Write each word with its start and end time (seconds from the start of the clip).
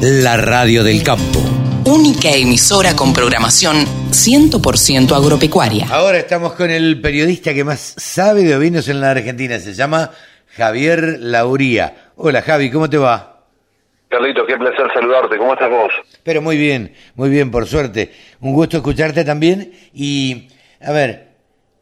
la 0.00 0.36
radio 0.36 0.84
del 0.84 1.02
campo. 1.02 1.40
Única 1.84 2.30
emisora 2.30 2.94
con 2.94 3.12
programación 3.12 3.84
100% 4.10 5.12
agropecuaria. 5.16 5.86
Ahora 5.90 6.18
estamos 6.18 6.52
con 6.52 6.70
el 6.70 7.00
periodista 7.00 7.54
que 7.54 7.64
más 7.64 7.94
sabe 7.96 8.42
de 8.44 8.54
ovinos 8.56 8.88
en 8.88 9.00
la 9.00 9.10
Argentina. 9.12 9.58
Se 9.58 9.74
llama 9.74 10.10
Javier 10.56 11.18
Lauría. 11.20 12.10
Hola 12.16 12.42
Javi, 12.42 12.70
¿cómo 12.70 12.90
te 12.90 12.98
va? 12.98 13.46
Carlito, 14.08 14.46
qué 14.46 14.56
placer 14.56 14.86
saludarte. 14.94 15.36
¿Cómo 15.38 15.52
estás 15.54 15.70
vos? 15.70 15.90
Pero 16.22 16.42
muy 16.42 16.56
bien, 16.56 16.92
muy 17.14 17.30
bien, 17.30 17.50
por 17.50 17.66
suerte. 17.66 18.12
Un 18.40 18.52
gusto 18.54 18.78
escucharte 18.78 19.24
también. 19.24 19.72
Y, 19.94 20.48
a 20.80 20.92
ver, 20.92 21.28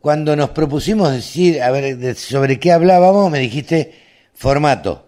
cuando 0.00 0.34
nos 0.36 0.50
propusimos 0.50 1.12
decir, 1.12 1.62
a 1.62 1.70
ver, 1.70 1.96
de- 1.96 2.14
sobre 2.14 2.58
qué 2.58 2.72
hablábamos, 2.72 3.30
me 3.30 3.38
dijiste 3.38 3.92
formato. 4.34 5.04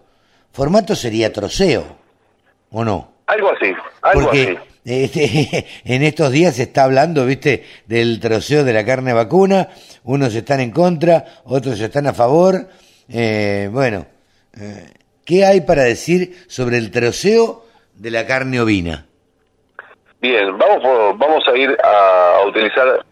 Formato 0.51 0.95
sería 0.95 1.31
troceo, 1.31 1.98
¿o 2.71 2.83
no? 2.83 3.11
Algo 3.27 3.51
así, 3.51 3.73
algo 4.01 4.21
Porque 4.23 4.57
así. 4.57 4.57
este, 4.85 5.65
en 5.85 6.03
estos 6.03 6.31
días 6.31 6.55
se 6.55 6.63
está 6.63 6.83
hablando, 6.85 7.25
viste, 7.25 7.65
del 7.85 8.19
troceo 8.19 8.63
de 8.63 8.73
la 8.73 8.85
carne 8.85 9.13
vacuna. 9.13 9.69
Unos 10.03 10.33
están 10.33 10.59
en 10.61 10.71
contra, 10.71 11.25
otros 11.45 11.79
están 11.79 12.07
a 12.07 12.13
favor. 12.13 12.67
Eh, 13.07 13.69
bueno, 13.71 14.05
eh, 14.59 14.91
¿qué 15.25 15.45
hay 15.45 15.61
para 15.61 15.83
decir 15.83 16.43
sobre 16.47 16.77
el 16.77 16.89
troceo 16.91 17.65
de 17.95 18.11
la 18.11 18.25
carne 18.25 18.59
ovina? 18.61 19.05
Bien, 20.21 20.57
vamos, 20.57 20.81
por- 20.83 21.17
vamos 21.17 21.47
a 21.47 21.55
ir 21.57 21.77
a, 21.83 22.37
a 22.37 22.45
utilizar 22.47 23.05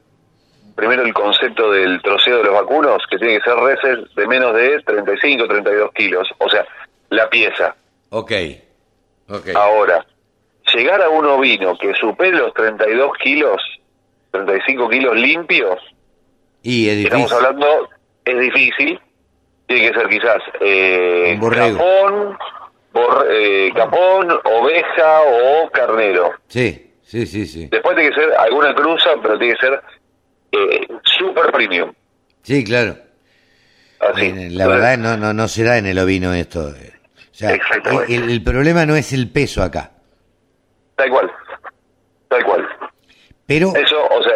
primero 0.76 1.04
el 1.04 1.13
concepto 1.13 1.71
del 1.71 2.02
troceo 2.02 2.38
de 2.40 2.44
los 2.46 2.54
vacunos, 2.54 3.02
que 3.10 3.18
tiene 3.18 3.38
que 3.38 3.44
ser 3.44 3.55
reses 3.55 4.13
de 4.16 4.27
menos 4.27 4.54
de 4.55 4.82
35, 4.85 5.48
32 5.48 5.91
kilos. 5.94 6.27
O 6.40 6.49
sea, 6.49 6.66
la 7.10 7.30
pieza. 7.30 7.76
Ok, 8.10 8.32
Ahora, 9.55 10.05
llegar 10.73 11.02
a 11.02 11.09
un 11.09 11.26
ovino 11.26 11.77
que 11.77 11.94
supere 11.95 12.38
los 12.38 12.54
32 12.54 13.12
kilos, 13.23 13.62
35 14.32 14.90
kilos 14.90 15.15
limpios, 15.15 15.79
Y 16.63 16.90
es 16.90 17.05
estamos 17.05 17.32
hablando, 17.32 17.90
es 18.26 18.40
difícil. 18.40 18.99
Tiene 19.68 19.90
que 19.91 19.99
ser 19.99 20.07
quizás 20.07 20.37
eh, 20.62 21.37
capón, 21.41 22.37
eh, 23.29 23.70
capón, 23.76 24.32
oveja 24.46 25.21
o 25.21 25.70
carnero. 25.71 26.32
Sí, 26.48 26.93
sí, 27.04 27.26
sí, 27.26 27.46
sí. 27.46 27.68
Después 27.70 27.96
tiene 27.96 28.12
que 28.12 28.21
ser 28.21 28.34
alguna 28.37 28.74
cruza, 28.74 29.09
pero 29.21 29.37
tiene 29.37 29.55
que 29.55 29.59
ser 29.65 29.82
eh, 30.54 30.87
super 31.04 31.52
premium. 31.52 31.91
Sí, 32.43 32.63
claro. 32.63 32.96
Así. 33.99 34.27
Eh, 34.27 34.49
La 34.52 34.68
verdad 34.68 34.98
no, 34.98 35.18
no, 35.18 35.34
no 35.34 35.48
se 35.49 35.63
da 35.65 35.77
en 35.77 35.85
el 35.87 35.99
ovino 35.99 36.34
esto. 36.34 36.74
O 37.38 37.40
sea, 37.40 37.54
Exactamente. 37.54 38.16
el, 38.16 38.32
el 38.32 38.43
problema 38.43 38.84
no 38.88 38.96
es 38.96 39.13
el 39.13 39.30
peso 39.30 39.62
acá, 39.62 39.91
Tal 40.96 41.12
cual. 41.12 41.32
Tal 42.30 42.43
cual. 42.43 42.68
pero 43.46 43.76
Eso, 43.76 43.96
o 44.10 44.24
sea, 44.24 44.34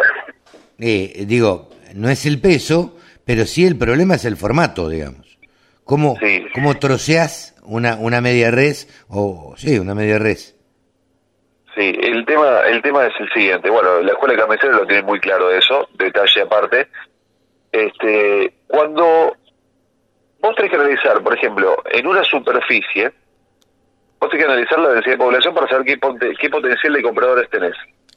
eh, 0.78 1.24
digo, 1.26 1.68
no 1.96 2.08
es 2.10 2.24
el 2.26 2.40
peso, 2.40 2.96
pero 3.24 3.44
sí 3.44 3.66
el 3.66 3.76
problema 3.76 4.14
es 4.14 4.24
el 4.24 4.36
formato, 4.36 4.88
digamos. 4.88 5.36
¿Cómo, 5.82 6.16
Sí. 6.20 6.46
cómo 6.54 6.78
troceas 6.78 7.56
una, 7.64 7.96
una 7.96 8.20
media 8.20 8.52
res 8.52 8.88
o 9.08 9.54
sí, 9.56 9.80
una 9.80 9.96
media 9.96 10.18
res? 10.20 10.54
sí, 11.74 11.92
el 12.02 12.24
tema, 12.24 12.60
el 12.68 12.80
tema 12.82 13.06
es 13.06 13.14
el 13.18 13.28
siguiente. 13.32 13.68
Bueno, 13.68 14.00
la 14.02 14.12
escuela 14.12 14.34
de 14.34 14.40
carniceros 14.40 14.76
lo 14.82 14.86
tiene 14.86 15.02
muy 15.02 15.18
claro 15.18 15.50
eso, 15.50 15.88
detalle 15.98 16.42
aparte. 16.42 16.86
Este, 17.72 18.54
cuando 18.68 19.34
vos 20.42 20.54
tenés 20.56 20.70
que 20.70 20.76
analizar, 20.76 21.22
por 21.22 21.34
ejemplo, 21.34 21.76
en 21.90 22.06
una 22.06 22.22
superficie, 22.24 23.12
vos 24.20 24.28
tenés 24.30 24.44
que 24.44 24.52
analizar 24.52 24.78
la 24.80 24.88
densidad 24.90 25.14
de 25.14 25.18
población 25.24 25.54
para 25.54 25.68
saber 25.68 25.86
qué, 25.86 25.98
qué 26.38 26.50
potencial 26.50 26.92
de 26.92 27.02
compradores 27.02 27.48
tenés. 27.48 27.74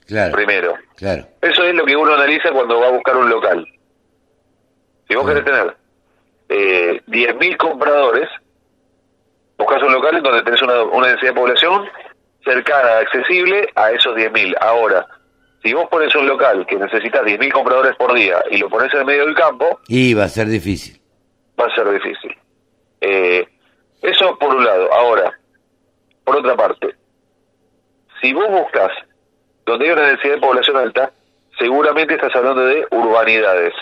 Claro, 0.08 0.34
Primero. 0.34 0.76
claro. 0.98 1.26
Eso 1.42 1.64
es 1.64 1.74
lo 1.74 1.86
que 1.86 1.96
uno 1.96 2.14
analiza 2.14 2.52
cuando 2.52 2.80
va 2.80 2.88
a 2.88 2.92
buscar 2.92 3.16
un 3.18 3.30
local. 3.30 3.66
Si 5.08 5.16
vos 5.16 5.28
querés 5.28 5.46
tener 5.46 5.76
eh, 6.50 7.02
10.000 7.08 7.58
compradores, 7.58 8.28
buscas 9.58 9.82
un 9.82 9.94
local 9.94 10.18
en 10.18 10.24
donde 10.24 10.44
tenés 10.44 10.62
una, 10.62 10.84
una 10.84 11.08
densidad 11.08 11.32
de 11.32 11.40
población 11.40 11.86
cercana, 12.44 13.00
accesible 13.00 13.68
a 13.76 13.92
esos 13.92 14.16
10.000. 14.16 14.56
Ahora, 14.62 15.08
si 15.64 15.74
vos 15.74 15.88
pones 15.90 16.14
un 16.16 16.28
local 16.28 16.66
que 16.68 16.76
necesitas 16.76 17.24
10.000 17.24 17.52
compradores 17.52 17.96
por 17.96 18.14
día 18.14 18.44
y 18.52 18.58
lo 18.58 18.70
pones 18.70 18.94
en 18.94 19.00
el 19.00 19.06
medio 19.06 19.26
del 19.26 19.34
campo, 19.36 19.80
Y 19.88 20.14
va 20.14 20.26
a 20.26 20.30
ser 20.30 20.48
difícil. 20.48 21.00
Va 21.60 21.66
a 21.66 21.76
ser 21.76 21.90
difícil. 21.92 22.36
Eh, 23.02 23.48
eso 24.02 24.38
por 24.38 24.56
un 24.56 24.64
lado. 24.66 24.92
Ahora, 24.94 25.38
por 26.24 26.38
otra 26.38 26.56
parte, 26.56 26.96
si 28.22 28.34
vos 28.34 28.50
buscas 28.50 28.92
donde 29.66 29.86
hay 29.86 29.92
una 29.92 30.08
densidad 30.08 30.36
de 30.36 30.42
población 30.42 30.78
alta, 30.78 31.12
seguramente 31.58 32.16
estás 32.16 32.36
hablando 32.36 32.66
de 32.66 32.86
urbanidades. 32.92 33.74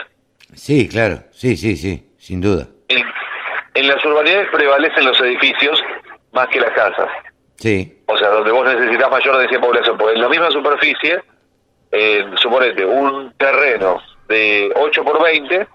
Sí, 0.53 0.87
claro, 0.87 1.19
sí, 1.31 1.57
sí, 1.57 1.75
sí, 1.75 2.09
sin 2.17 2.41
duda. 2.41 2.67
En, 2.87 3.03
en 3.73 3.87
las 3.87 4.03
urbanidades 4.05 4.47
prevalecen 4.51 5.05
los 5.05 5.19
edificios 5.21 5.81
más 6.31 6.47
que 6.47 6.59
las 6.59 6.71
casas. 6.71 7.09
Sí, 7.55 8.01
O 8.07 8.17
sea, 8.17 8.29
donde 8.29 8.51
vos 8.51 8.65
necesitas 8.65 9.09
mayor 9.09 9.37
densidad 9.37 9.61
de 9.61 9.67
población. 9.67 9.97
Porque 9.97 10.15
en 10.15 10.21
la 10.21 10.29
misma 10.29 10.51
superficie, 10.51 11.21
eh, 11.91 12.25
suponete, 12.37 12.85
un 12.85 13.33
terreno 13.37 14.01
de 14.27 14.71
8 14.75 15.03
por 15.03 15.23
20, 15.23 15.67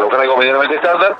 para 0.00 0.04
buscar 0.04 0.20
algo 0.20 0.36
medianamente 0.38 0.76
estándar, 0.76 1.16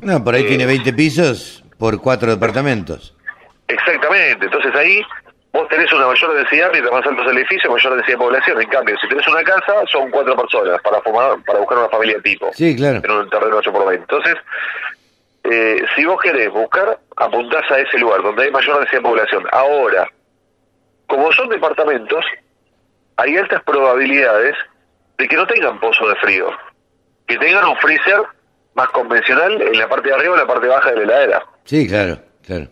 no, 0.00 0.24
por 0.24 0.34
ahí 0.34 0.42
Eh. 0.44 0.48
tiene 0.48 0.66
20 0.66 0.92
pisos 0.94 1.62
por 1.78 2.00
cuatro 2.00 2.30
departamentos. 2.30 3.14
Exactamente, 3.68 4.46
entonces 4.46 4.74
ahí 4.74 5.02
vos 5.52 5.68
tenés 5.68 5.92
una 5.92 6.06
mayor 6.06 6.34
densidad, 6.34 6.70
mientras 6.72 6.92
más 6.92 7.06
alto 7.06 7.22
es 7.22 7.30
el 7.30 7.38
edificio, 7.38 7.70
mayor 7.70 7.94
densidad 7.94 8.18
de 8.18 8.24
población. 8.24 8.62
En 8.62 8.68
cambio, 8.68 8.96
si 9.00 9.08
tenés 9.08 9.28
una 9.28 9.42
casa, 9.44 9.74
son 9.90 10.10
cuatro 10.10 10.34
personas 10.36 10.80
para 10.82 11.00
fumar, 11.02 11.36
para 11.46 11.58
buscar 11.60 11.78
una 11.78 11.88
familia 11.88 12.20
tipo. 12.22 12.50
Sí, 12.54 12.74
claro. 12.74 13.00
En 13.04 13.10
un 13.10 13.28
terreno 13.30 13.56
8 13.58 13.72
por 13.72 13.86
20. 13.86 14.02
Entonces, 14.02 14.34
eh, 15.44 15.84
si 15.94 16.04
vos 16.04 16.20
querés 16.20 16.50
buscar, 16.50 16.98
apuntás 17.16 17.70
a 17.70 17.78
ese 17.78 17.98
lugar 17.98 18.22
donde 18.22 18.44
hay 18.44 18.50
mayor 18.50 18.78
densidad 18.78 19.02
de 19.02 19.08
población. 19.08 19.44
Ahora, 19.52 20.08
como 21.06 21.30
son 21.32 21.48
departamentos, 21.50 22.24
hay 23.16 23.36
altas 23.36 23.62
probabilidades 23.64 24.56
de 25.18 25.28
que 25.28 25.36
no 25.36 25.46
tengan 25.46 25.78
pozo 25.78 26.08
de 26.08 26.16
frío, 26.16 26.50
que 27.38 27.46
tengan 27.46 27.64
un 27.66 27.76
freezer 27.76 28.22
más 28.74 28.88
convencional 28.90 29.60
en 29.60 29.78
la 29.78 29.88
parte 29.88 30.08
de 30.08 30.14
arriba 30.14 30.32
o 30.32 30.34
en 30.34 30.40
la 30.40 30.46
parte 30.46 30.66
baja 30.68 30.90
de 30.90 30.96
la 30.96 31.02
heladera. 31.02 31.42
Sí, 31.64 31.86
claro, 31.88 32.18
claro. 32.44 32.66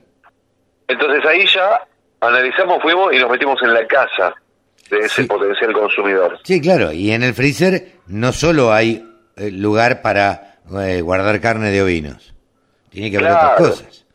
Entonces 0.88 1.24
ahí 1.26 1.46
ya 1.46 1.82
analizamos, 2.20 2.82
fuimos 2.82 3.12
y 3.14 3.18
nos 3.18 3.30
metimos 3.30 3.60
en 3.62 3.74
la 3.74 3.86
casa 3.86 4.34
de 4.90 4.98
ese 4.98 5.22
Sí. 5.22 5.28
potencial 5.28 5.72
consumidor. 5.72 6.38
Sí, 6.44 6.60
claro, 6.60 6.90
y 6.92 7.12
en 7.12 7.22
el 7.22 7.34
freezer 7.34 7.92
no 8.06 8.32
solo 8.32 8.72
hay 8.72 9.06
eh, 9.36 9.50
lugar 9.50 10.02
para 10.02 10.56
eh, 10.82 11.00
guardar 11.00 11.40
carne 11.40 11.70
de 11.70 11.82
ovinos, 11.82 12.34
tiene 12.90 13.10
que 13.10 13.16
haber 13.18 13.30
Claro. 13.30 13.52
otras 13.54 13.68
cosas. 13.70 14.06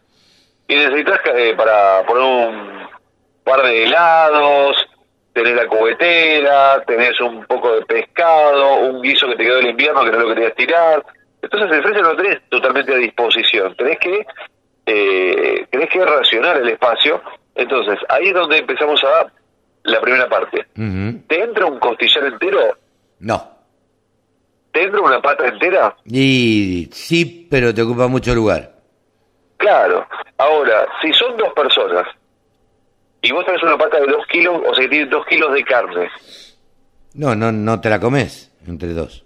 Y 0.68 0.76
necesitas 0.76 1.20
eh, 1.36 1.54
para 1.56 2.04
poner 2.06 2.24
un 2.24 2.88
par 3.44 3.62
de 3.64 3.84
helados, 3.86 4.76
tenés 5.36 5.54
la 5.54 5.68
cubetera, 5.68 6.82
tenés 6.88 7.20
un 7.20 7.46
poco 7.46 7.76
de 7.76 7.86
pescado, 7.86 8.78
un 8.78 9.02
guiso 9.02 9.28
que 9.28 9.36
te 9.36 9.44
quedó 9.44 9.58
del 9.58 9.68
invierno 9.72 10.06
que 10.06 10.12
no 10.12 10.20
lo 10.20 10.34
querías 10.34 10.56
tirar. 10.56 11.06
Entonces 11.42 11.72
el 11.72 11.84
freezer 11.84 12.02
no 12.04 12.14
lo 12.14 12.24
tenés 12.24 12.50
totalmente 12.50 12.94
a 12.94 12.98
disposición, 12.98 13.76
tenés 13.76 14.00
que 14.00 14.26
eh, 14.86 15.68
tenés 15.70 15.90
que 15.90 16.06
racionar 16.06 16.58
el 16.58 16.70
espacio. 16.70 17.22
Entonces 17.54 18.00
ahí 18.08 18.28
es 18.28 18.34
donde 18.34 18.60
empezamos 18.60 19.04
a 19.04 19.28
la 19.84 20.00
primera 20.00 20.30
parte. 20.30 20.66
¿Te 20.74 21.44
entra 21.44 21.66
un 21.66 21.80
costillar 21.80 22.26
entero? 22.28 22.78
No, 23.20 23.52
¿Te 24.72 24.84
entra 24.84 25.02
una 25.02 25.22
pata 25.22 25.48
entera? 25.48 25.96
y 26.06 26.88
sí, 26.94 27.46
pero 27.52 27.74
te 27.74 27.82
ocupa 27.82 28.08
mucho 28.08 28.34
lugar. 28.34 28.72
Claro. 29.58 30.08
Ahora, 30.38 30.86
si 31.02 31.12
son 31.14 31.36
dos 31.36 31.52
personas 31.54 32.08
y 33.30 33.32
vos 33.32 33.46
tenés 33.46 33.62
una 33.64 33.78
pata 33.78 34.00
de 34.00 34.08
dos 34.08 34.26
kilos, 34.28 34.62
o 34.68 34.74
sea 34.74 34.84
que 34.86 34.90
tiene 34.90 35.06
dos 35.10 35.26
kilos 35.26 35.54
de 35.54 35.64
carne, 35.64 36.10
No, 37.14 37.36
no, 37.36 37.52
no 37.52 37.80
te 37.82 37.90
la 37.90 38.00
comes 38.00 38.52
entre 38.68 38.90
dos. 38.94 39.26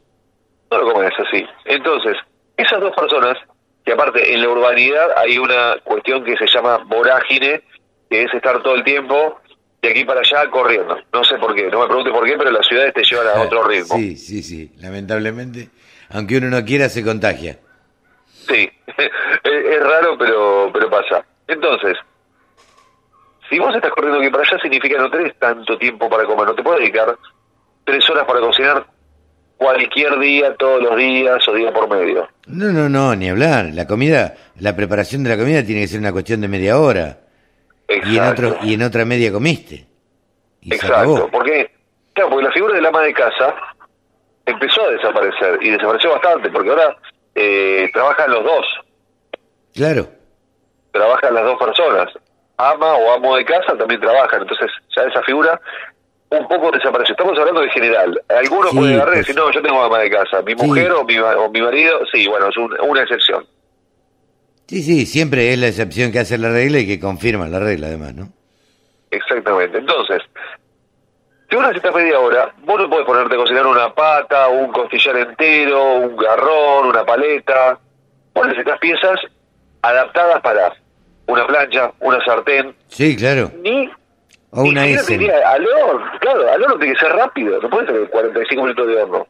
no 0.71 0.77
lo 0.79 0.93
comes 0.93 1.11
así. 1.17 1.45
Entonces, 1.65 2.15
esas 2.57 2.79
dos 2.79 2.93
personas, 2.95 3.37
que 3.85 3.93
aparte 3.93 4.33
en 4.33 4.41
la 4.41 4.49
urbanidad 4.49 5.17
hay 5.17 5.37
una 5.37 5.77
cuestión 5.83 6.23
que 6.23 6.35
se 6.37 6.45
llama 6.47 6.77
vorágine, 6.85 7.61
que 8.09 8.23
es 8.23 8.33
estar 8.33 8.61
todo 8.61 8.75
el 8.75 8.83
tiempo 8.83 9.39
de 9.81 9.89
aquí 9.89 10.03
para 10.03 10.19
allá 10.19 10.49
corriendo. 10.51 10.97
No 11.13 11.23
sé 11.23 11.37
por 11.37 11.55
qué, 11.55 11.69
no 11.69 11.79
me 11.81 11.87
pregunte 11.87 12.11
por 12.11 12.25
qué, 12.25 12.37
pero 12.37 12.51
las 12.51 12.67
ciudades 12.67 12.93
te 12.93 13.03
llevan 13.03 13.27
a 13.27 13.41
otro 13.41 13.63
ritmo. 13.63 13.95
Sí, 13.95 14.15
sí, 14.17 14.43
sí, 14.43 14.71
lamentablemente, 14.77 15.69
aunque 16.11 16.37
uno 16.37 16.49
no 16.49 16.63
quiera, 16.65 16.89
se 16.89 17.03
contagia. 17.03 17.57
Sí, 18.27 18.69
es 19.43 19.79
raro, 19.83 20.17
pero 20.17 20.69
pero 20.73 20.89
pasa. 20.89 21.23
Entonces, 21.47 21.95
si 23.49 23.59
vos 23.59 23.75
estás 23.75 23.91
corriendo 23.91 24.19
aquí 24.19 24.29
para 24.29 24.43
allá, 24.43 24.59
significa 24.61 24.95
que 24.95 25.01
no 25.01 25.09
tenés 25.11 25.37
tanto 25.39 25.77
tiempo 25.77 26.09
para 26.09 26.25
comer. 26.25 26.45
No 26.47 26.55
te 26.55 26.63
puedes 26.63 26.81
dedicar 26.81 27.17
tres 27.83 28.07
horas 28.09 28.25
para 28.25 28.39
cocinar 28.39 28.85
cualquier 29.57 30.17
día, 30.19 30.55
todos 30.55 30.81
los 30.81 30.95
días 30.95 31.45
o 31.47 31.53
día 31.53 31.71
por 31.73 31.89
medio. 31.89 32.27
No, 32.47 32.71
no, 32.71 32.87
no, 32.87 33.15
ni 33.15 33.29
hablar. 33.29 33.65
La 33.73 33.85
comida, 33.87 34.35
la 34.59 34.75
preparación 34.75 35.23
de 35.23 35.31
la 35.31 35.37
comida 35.37 35.63
tiene 35.63 35.81
que 35.81 35.87
ser 35.87 35.99
una 35.99 36.11
cuestión 36.11 36.41
de 36.41 36.47
media 36.47 36.79
hora. 36.79 37.17
y 37.89 38.17
en, 38.17 38.23
otro, 38.23 38.57
y 38.63 38.73
en 38.75 38.83
otra 38.83 39.03
media 39.05 39.31
comiste. 39.31 39.85
Y 40.61 40.73
Exacto, 40.73 41.27
porque, 41.31 41.71
claro, 42.13 42.29
porque 42.29 42.45
la 42.45 42.51
figura 42.51 42.75
del 42.75 42.85
ama 42.85 43.01
de 43.01 43.13
casa 43.13 43.55
empezó 44.45 44.81
a 44.85 44.91
desaparecer 44.91 45.57
y 45.61 45.69
desapareció 45.71 46.11
bastante, 46.11 46.49
porque 46.49 46.69
ahora 46.69 46.97
eh, 47.35 47.89
trabajan 47.93 48.29
los 48.31 48.43
dos, 48.43 48.65
Claro. 49.73 50.07
trabajan 50.91 51.33
las 51.33 51.43
dos 51.45 51.57
personas, 51.59 52.09
ama 52.59 52.93
o 52.95 53.13
amo 53.13 53.37
de 53.37 53.45
casa 53.45 53.75
también 53.77 54.01
trabajan, 54.01 54.41
entonces 54.41 54.69
ya 54.95 55.03
esa 55.03 55.23
figura 55.23 55.59
un 56.29 56.47
poco 56.47 56.69
desapareció. 56.71 57.13
Estamos 57.13 57.39
hablando 57.39 57.61
de 57.61 57.69
general. 57.71 58.21
Algunos 58.29 58.71
Sí, 58.71 58.77
pueden 58.77 58.95
agarrar 58.95 59.13
y 59.13 59.17
pues- 59.17 59.27
decir, 59.27 59.41
no, 59.41 59.51
yo 59.51 59.61
tengo 59.61 59.81
ama 59.81 59.99
de 59.99 60.09
casa, 60.11 60.41
mi 60.43 60.51
Sí. 60.55 60.65
mujer 60.67 60.91
o, 60.91 61.03
mi, 61.05 61.17
o 61.17 61.49
mi 61.49 61.61
marido, 61.61 62.01
sí, 62.11 62.27
bueno, 62.27 62.49
es 62.49 62.57
un- 62.57 62.77
una 62.81 63.01
excepción. 63.01 63.45
Sí, 64.67 64.83
sí, 64.83 65.05
siempre 65.07 65.51
es 65.51 65.57
la 65.59 65.67
excepción 65.67 66.11
que 66.11 66.19
hace 66.19 66.37
la 66.37 66.49
regla 66.51 66.79
y 66.79 66.85
que 66.87 66.99
confirma 66.99 67.47
la 67.47 67.59
regla 67.59 67.87
además, 67.87 68.13
¿no? 68.13 68.29
Exactamente. 69.09 69.79
Entonces, 69.79 70.21
si 71.49 71.55
vos 71.55 71.63
necesitas 71.65 71.95
media 71.95 72.19
hora, 72.19 72.53
vos 72.63 72.79
no 72.79 72.89
podés 72.89 73.05
ponerte 73.07 73.33
a 73.33 73.37
cocinar 73.39 73.65
una 73.65 73.91
pata, 73.95 74.49
un 74.49 74.71
costillar 74.71 75.15
entero, 75.17 75.93
un 75.95 76.15
garrón, 76.15 76.87
una 76.89 77.03
paleta. 77.03 77.79
Vos 78.35 78.45
necesitas 78.47 78.77
piezas 78.79 79.19
adaptadas 79.81 80.41
para 80.41 80.71
una 81.31 81.47
plancha, 81.47 81.91
una 81.99 82.23
sartén, 82.23 82.75
Sí, 82.87 83.15
claro. 83.15 83.51
ni... 83.61 83.89
O 84.51 84.63
una 84.63 84.81
te 84.83 84.93
S. 84.93 85.13
diría 85.17 85.47
al 85.47 85.65
horno. 85.67 86.11
Claro, 86.19 86.49
al 86.51 86.63
horno 86.63 86.77
tiene 86.79 86.93
que 86.95 86.99
ser 86.99 87.11
rápido, 87.11 87.61
no 87.61 87.69
puede 87.69 87.85
ser 87.87 88.09
45 88.09 88.61
minutos 88.63 88.87
de 88.87 88.95
horno. 89.03 89.27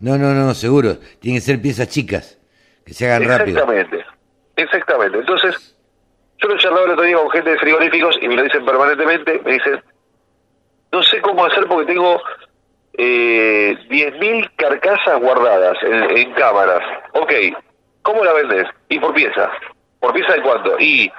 No, 0.00 0.16
no, 0.16 0.30
no, 0.32 0.54
seguro. 0.54 0.96
Tienen 1.20 1.40
que 1.40 1.44
ser 1.46 1.60
piezas 1.60 1.88
chicas, 1.88 2.38
que 2.86 2.94
se 2.94 3.04
hagan 3.10 3.28
rápido. 3.28 3.58
Exactamente, 3.58 4.04
exactamente. 4.56 5.18
Entonces, 5.18 5.76
yo 6.38 6.48
lo 6.48 6.56
charlaba 6.56 6.86
el 6.86 6.92
otro 6.92 7.04
día 7.04 7.16
con 7.18 7.30
gente 7.30 7.50
de 7.50 7.58
frigoríficos 7.58 8.16
y 8.22 8.28
me 8.28 8.36
lo 8.36 8.42
dicen 8.44 8.64
permanentemente, 8.64 9.40
me 9.44 9.52
dicen, 9.52 9.82
no 10.90 11.02
sé 11.02 11.20
cómo 11.20 11.44
hacer 11.44 11.66
porque 11.66 11.92
tengo 11.92 12.20
eh, 12.96 13.76
10.000 13.90 14.50
carcasas 14.56 15.20
guardadas 15.20 15.76
en, 15.82 16.16
en 16.16 16.32
cámaras. 16.32 16.80
Ok, 17.12 17.32
¿cómo 18.02 18.24
la 18.24 18.32
vendes? 18.32 18.66
Y 18.88 18.98
por 18.98 19.12
pieza. 19.14 19.50
¿Por 20.04 20.12
pieza 20.12 20.34
de 20.34 20.42
cuánto? 20.42 20.78
Y 20.78 21.10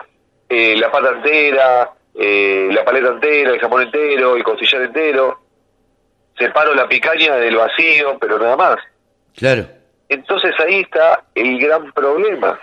eh, 0.48 0.78
la 0.78 0.92
pata 0.92 1.10
entera, 1.10 1.90
eh, 2.14 2.70
la 2.72 2.86
paleta 2.86 3.08
entera, 3.08 3.50
el 3.50 3.60
jamón 3.60 3.82
entero, 3.82 4.36
el 4.36 4.44
costillar 4.44 4.84
entero. 4.84 5.40
Separo 6.38 6.76
la 6.76 6.88
picaña 6.88 7.36
del 7.38 7.56
vacío, 7.56 8.16
pero 8.22 8.38
nada 8.38 8.56
más. 8.56 8.78
Claro. 9.36 9.66
Entonces 10.08 10.54
ahí 10.60 10.82
está 10.82 11.24
el 11.34 11.58
gran 11.58 11.92
problema. 11.94 12.60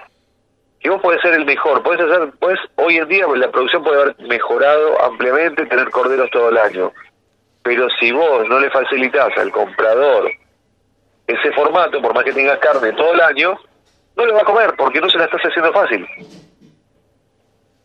Que 0.78 0.90
vos 0.90 1.02
podés 1.02 1.20
ser 1.22 1.34
el 1.34 1.44
mejor, 1.44 1.82
podés 1.82 2.02
hacer, 2.02 2.30
pues 2.38 2.56
hoy 2.76 2.98
en 2.98 3.08
día 3.08 3.26
la 3.26 3.50
producción 3.50 3.82
puede 3.82 4.02
haber 4.02 4.20
mejorado 4.20 5.02
ampliamente, 5.02 5.66
tener 5.66 5.90
corderos 5.90 6.30
todo 6.30 6.50
el 6.50 6.58
año. 6.58 6.92
Pero 7.64 7.88
si 7.98 8.12
vos 8.12 8.48
no 8.48 8.60
le 8.60 8.70
facilitas 8.70 9.36
al 9.36 9.50
comprador 9.50 10.30
ese 11.26 11.52
formato, 11.52 12.00
por 12.00 12.14
más 12.14 12.22
que 12.22 12.32
tengas 12.32 12.60
carne 12.60 12.92
todo 12.92 13.12
el 13.12 13.20
año, 13.22 13.58
no 14.16 14.26
lo 14.26 14.34
va 14.34 14.40
a 14.42 14.44
comer 14.44 14.74
porque 14.76 15.00
no 15.00 15.08
se 15.10 15.18
la 15.18 15.24
estás 15.24 15.40
haciendo 15.42 15.72
fácil. 15.72 16.06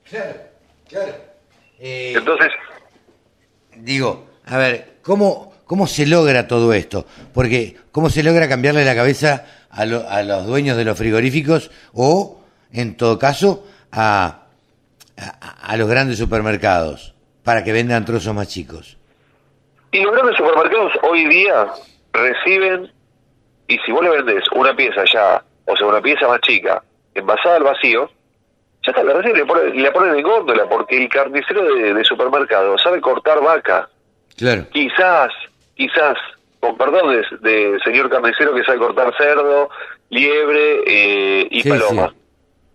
Claro, 0.10 0.34
claro. 0.88 1.14
Eh, 1.80 2.14
Entonces, 2.16 2.50
digo, 3.76 4.28
a 4.46 4.58
ver, 4.58 4.96
¿cómo, 5.02 5.54
¿cómo 5.66 5.88
se 5.88 6.06
logra 6.06 6.48
todo 6.48 6.74
esto? 6.74 7.06
Porque, 7.34 7.76
¿cómo 7.92 8.10
se 8.10 8.24
logra 8.24 8.48
cambiarle 8.48 8.86
la 8.86 8.96
cabeza 8.96 9.46
a, 9.70 9.86
lo- 9.86 10.08
a 10.10 10.24
los 10.24 10.46
dueños 10.46 10.78
de 10.78 10.86
los 10.86 10.98
frigoríficos 10.98 11.72
o, 11.94 12.42
en 12.72 12.96
todo 12.98 13.20
caso, 13.20 13.66
a, 13.92 14.44
a, 15.18 15.72
a 15.72 15.78
los 15.78 15.88
grandes 15.90 16.18
supermercados 16.18 17.14
para 17.44 17.64
que 17.64 17.74
vendan 17.74 18.06
trozos 18.06 18.34
más 18.34 18.48
chicos? 18.48 18.98
Y 19.92 20.02
los 20.02 20.14
grandes 20.14 20.38
supermercados 20.38 20.94
hoy 21.04 21.26
día 21.28 21.68
reciben, 22.14 22.92
y 23.68 23.78
si 23.86 23.92
vos 23.92 24.04
le 24.04 24.10
vendés 24.10 24.44
una 24.56 24.76
pieza 24.76 25.04
ya, 25.14 25.44
o 25.68 25.76
sea, 25.78 25.86
una 25.88 26.02
pieza 26.02 26.28
más 26.28 26.42
chica, 26.42 26.82
envasada 27.14 27.58
al 27.58 27.64
vacío, 27.64 28.10
ya 28.84 28.92
está, 28.92 29.04
la 29.04 29.14
reciben 29.14 29.36
y 29.36 29.40
le 29.40 29.46
ponen, 29.46 29.84
la 29.84 29.92
ponen 29.94 30.16
en 30.16 30.24
góndola, 30.24 30.68
porque 30.70 30.98
el 30.98 31.10
carnicero 31.10 31.64
de, 31.76 31.94
de 31.94 32.04
supermercado 32.06 32.78
sabe 32.78 33.02
cortar 33.02 33.42
vaca. 33.42 33.90
Claro, 34.38 34.66
Quizás, 34.72 35.30
quizás, 35.76 36.18
con 36.60 36.78
perdón 36.78 37.10
de, 37.12 37.38
de 37.50 37.80
señor 37.84 38.10
carnicero 38.10 38.54
que 38.54 38.64
sabe 38.64 38.78
cortar 38.80 39.14
cerdo, 39.18 39.70
liebre 40.10 40.84
eh, 40.88 41.48
y 41.52 41.62
Sí, 41.62 41.70
paloma. 41.70 42.10
sí. 42.10 42.16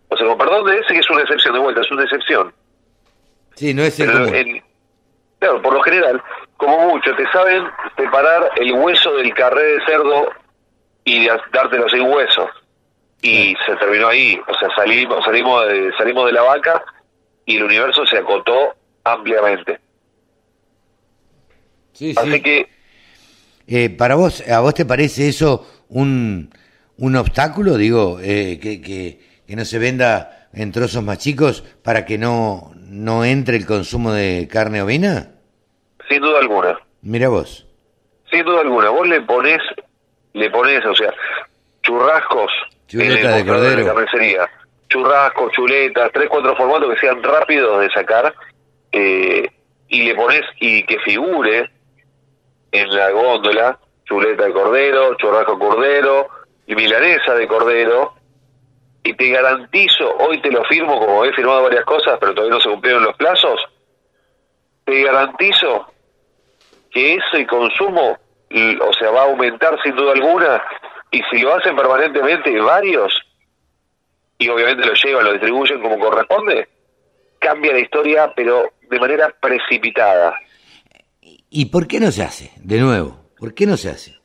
O 0.09 0.17
sea, 0.17 0.27
con 0.27 0.39
perdón 0.39 0.67
de 0.67 0.79
ese 0.79 0.93
que 0.93 1.01
es 1.01 1.11
una 1.11 1.23
excepción, 1.23 1.55
de 1.55 1.61
vuelta, 1.61 1.81
es 1.81 1.91
una 1.91 2.03
excepción. 2.03 2.53
sí, 3.55 3.73
no 3.73 3.83
es 3.83 3.97
Pero 3.97 4.27
claro, 5.39 5.63
por 5.63 5.73
lo 5.75 5.83
general, 5.83 6.23
como 6.59 6.91
mucho, 6.91 7.15
te 7.17 7.27
saben 7.33 7.65
separar 7.97 8.51
el 8.57 8.73
hueso 8.75 9.15
del 9.15 9.33
carré 9.35 9.63
de 9.63 9.85
cerdo 9.87 10.29
y 11.05 11.27
dártelo 11.53 11.89
sin 11.89 12.03
hueso. 12.03 12.49
Y 13.23 13.55
se 13.65 13.77
terminó 13.77 14.09
ahí. 14.09 14.39
O 14.49 14.55
sea, 14.59 14.69
salimos, 14.75 15.25
salimos, 15.25 15.67
de, 15.69 15.93
salimos 15.97 16.27
de 16.27 16.33
la 16.33 16.43
vaca 16.43 16.85
y 17.47 17.57
el 17.57 17.63
universo 17.65 18.05
se 18.07 18.19
acotó 18.19 18.75
ampliamente. 19.05 19.79
Sí, 21.93 22.15
Así 22.17 22.33
sí. 22.33 22.43
que, 22.43 22.69
Eh, 23.69 23.91
¿Para 23.91 24.17
vos, 24.17 24.47
a 24.49 24.61
vos 24.61 24.75
te 24.75 24.85
parece 24.85 25.29
eso 25.29 25.67
un, 25.89 26.51
un 26.99 27.17
obstáculo? 27.17 27.77
Digo, 27.77 28.19
eh, 28.21 28.59
que, 28.61 28.81
que, 28.81 29.21
que 29.47 29.57
no 29.57 29.65
se 29.65 29.79
venda 29.79 30.49
en 30.53 30.73
trozos 30.73 31.03
más 31.05 31.19
chicos 31.19 31.63
para 31.83 32.05
que 32.05 32.19
no, 32.19 32.73
no 32.77 33.25
entre 33.25 33.57
el 33.57 33.67
consumo 33.67 34.13
de 34.13 34.49
carne 34.51 34.83
ovina? 34.83 35.29
sin 36.09 36.21
duda 36.21 36.41
alguna, 36.41 36.79
Mira 37.03 37.29
vos. 37.29 37.67
sin 38.31 38.45
duda 38.45 38.61
alguna, 38.61 38.91
vos 38.91 39.07
le 39.09 39.21
pones, 39.23 39.61
le 40.35 40.51
pones, 40.51 40.85
o 40.85 40.95
sea, 40.95 41.11
churrascos 41.83 42.51
Chuleta 42.93 43.37
de 43.37 43.47
cordero. 43.47 43.87
la 43.87 43.95
carnicería, 43.95 44.51
churrascos, 44.89 45.53
chuletas, 45.53 46.11
tres, 46.13 46.29
cuatro 46.29 46.55
formatos 46.55 46.93
que 46.93 47.01
sean 47.01 47.23
rápidos 47.23 47.81
de 47.81 47.91
sacar, 47.91 48.35
eh, 48.93 49.51
y 49.89 50.03
le 50.03 50.15
pones, 50.15 50.43
y 50.61 50.83
que 50.85 50.99
figure 51.01 51.71
en 52.71 52.95
la 52.95 53.11
góndola, 53.11 53.79
chuleta 54.05 54.45
de 54.45 54.53
cordero, 54.53 55.15
churrasco 55.17 55.53
de 55.53 55.59
cordero, 55.59 56.29
y 56.67 56.75
milanesa 56.75 57.35
de 57.35 57.49
cordero, 57.49 58.15
y 59.03 59.15
te 59.15 59.31
garantizo, 59.31 60.15
hoy 60.19 60.43
te 60.43 60.51
lo 60.51 60.63
firmo, 60.65 60.99
como 60.99 61.25
he 61.25 61.33
firmado 61.33 61.63
varias 61.63 61.87
cosas, 61.87 62.19
pero 62.21 62.35
todavía 62.35 62.57
no 62.57 62.61
se 62.61 62.69
cumplieron 62.69 63.05
los 63.05 63.17
plazos, 63.17 63.59
te 64.85 65.03
garantizo 65.03 65.87
que 66.91 67.15
ese 67.15 67.47
consumo, 67.47 68.19
o 68.81 68.93
sea, 68.93 69.11
va 69.11 69.23
a 69.23 69.25
aumentar 69.25 69.81
sin 69.83 69.97
duda 69.97 70.13
alguna, 70.13 70.63
y 71.13 71.21
si 71.31 71.43
lo 71.43 71.55
hacen 71.55 71.77
permanentemente 71.77 72.59
varios, 72.59 73.13
y 74.39 74.49
obviamente 74.49 74.87
lo 74.87 74.95
llevan, 74.95 75.25
lo 75.27 75.33
distribuyen 75.33 75.81
como 75.81 75.99
corresponde, 75.99 76.69
cambia 77.39 77.73
la 77.73 77.81
historia, 77.81 78.33
pero 78.35 78.73
de 78.91 78.99
manera 78.99 79.33
precipitada. 79.41 80.35
¿Y 81.51 81.67
por 81.67 81.87
qué 81.87 82.01
no 82.01 82.11
se 82.11 82.23
hace? 82.23 82.51
De 82.57 82.81
nuevo, 82.81 83.31
¿por 83.39 83.53
qué 83.53 83.67
no 83.67 83.77
se 83.77 83.91
hace? 83.91 84.17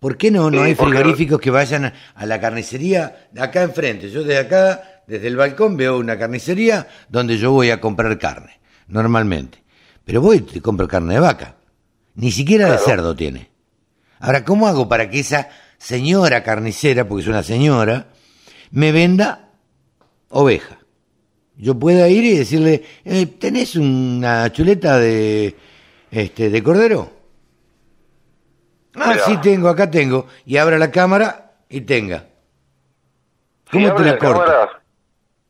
¿Por 0.00 0.16
qué 0.16 0.30
no, 0.30 0.50
no 0.50 0.62
hay 0.62 0.74
frigoríficos 0.74 1.40
que 1.40 1.50
vayan 1.50 1.92
a, 2.14 2.26
la 2.26 2.40
carnicería 2.40 3.28
de 3.32 3.42
acá 3.42 3.62
enfrente? 3.62 4.10
Yo 4.10 4.22
desde 4.22 4.38
acá, 4.38 5.02
desde 5.06 5.28
el 5.28 5.36
balcón, 5.36 5.76
veo 5.76 5.98
una 5.98 6.18
carnicería 6.18 6.86
donde 7.08 7.36
yo 7.36 7.52
voy 7.52 7.70
a 7.70 7.80
comprar 7.80 8.18
carne, 8.18 8.60
normalmente. 8.88 9.62
Pero 10.04 10.20
voy 10.20 10.38
y 10.38 10.40
te 10.40 10.62
compro 10.62 10.88
carne 10.88 11.14
de 11.14 11.20
vaca. 11.20 11.56
Ni 12.14 12.30
siquiera 12.30 12.70
de 12.70 12.78
cerdo 12.78 13.14
tiene. 13.14 13.50
Ahora, 14.18 14.44
¿cómo 14.44 14.66
hago 14.66 14.88
para 14.88 15.10
que 15.10 15.20
esa 15.20 15.50
señora 15.78 16.42
carnicera, 16.42 17.06
porque 17.06 17.22
es 17.22 17.28
una 17.28 17.42
señora, 17.42 18.06
me 18.70 18.92
venda 18.92 19.50
oveja? 20.30 20.78
Yo 21.56 21.74
pueda 21.78 22.08
ir 22.08 22.24
y 22.24 22.36
decirle, 22.36 22.84
eh, 23.04 23.26
¿tenés 23.26 23.76
una 23.76 24.50
chuleta 24.52 24.98
de, 24.98 25.54
este, 26.10 26.50
de 26.50 26.62
cordero? 26.62 27.10
Ah, 28.94 29.10
Mira. 29.12 29.24
sí 29.24 29.36
tengo, 29.38 29.68
acá 29.68 29.90
tengo. 29.90 30.26
Y 30.44 30.56
abra 30.56 30.78
la 30.78 30.90
cámara 30.90 31.52
y 31.68 31.82
tenga. 31.82 32.24
Si 33.70 33.78
¿Cómo 33.82 33.94
te 33.94 34.04
la 34.04 34.18
corto? 34.18 34.40
cámara, 34.44 34.82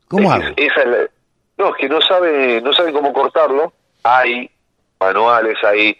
¿Cómo 0.07 0.33
es- 0.33 0.43
hago? 0.45 0.53
esa 0.57 0.81
es 0.81 0.87
la- 0.87 1.09
no, 1.57 1.69
es 1.69 1.75
que 1.79 1.89
no 1.89 2.01
sabe, 2.01 2.61
no 2.61 2.73
saben 2.73 2.93
cómo 2.93 3.11
cortarlo. 3.13 3.73
Hay 4.03 4.49
manuales, 4.99 5.57
hay 5.63 5.97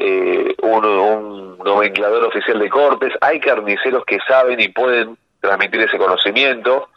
eh, 0.00 0.56
un, 0.62 0.84
un 0.86 1.58
nomenclador 1.58 2.24
oficial 2.24 2.58
de 2.58 2.70
cortes, 2.70 3.12
hay 3.20 3.38
carniceros 3.38 4.02
que 4.06 4.18
saben 4.26 4.58
y 4.58 4.68
pueden 4.68 5.18
transmitir 5.40 5.82
ese 5.82 5.98
conocimiento, 5.98 6.88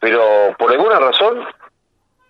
pero 0.00 0.54
por 0.58 0.72
alguna 0.72 0.98
razón, 0.98 1.44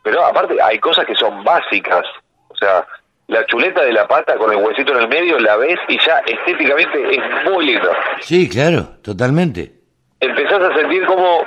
pero 0.03 0.23
aparte 0.25 0.61
hay 0.63 0.79
cosas 0.79 1.07
que 1.07 1.15
son 1.15 1.43
básicas, 1.43 2.05
o 2.49 2.57
sea, 2.57 2.87
la 3.29 3.47
chuleta 3.47 3.83
de 3.83 3.93
la 3.93 4.07
pata 4.07 4.37
con 4.37 4.53
el 4.53 4.63
huesito 4.63 4.93
en 4.93 4.99
el 4.99 5.09
medio 5.09 5.39
la 5.39 5.57
ves 5.57 5.79
y 5.89 5.99
ya 6.05 6.19
estéticamente 6.27 7.17
es 7.17 7.51
muy 7.51 7.65
lindo. 7.65 7.91
Sí, 8.21 8.49
claro, 8.49 8.97
totalmente. 9.03 9.73
Empezás 10.19 10.61
a 10.61 10.75
sentir 10.75 11.07
como 11.07 11.47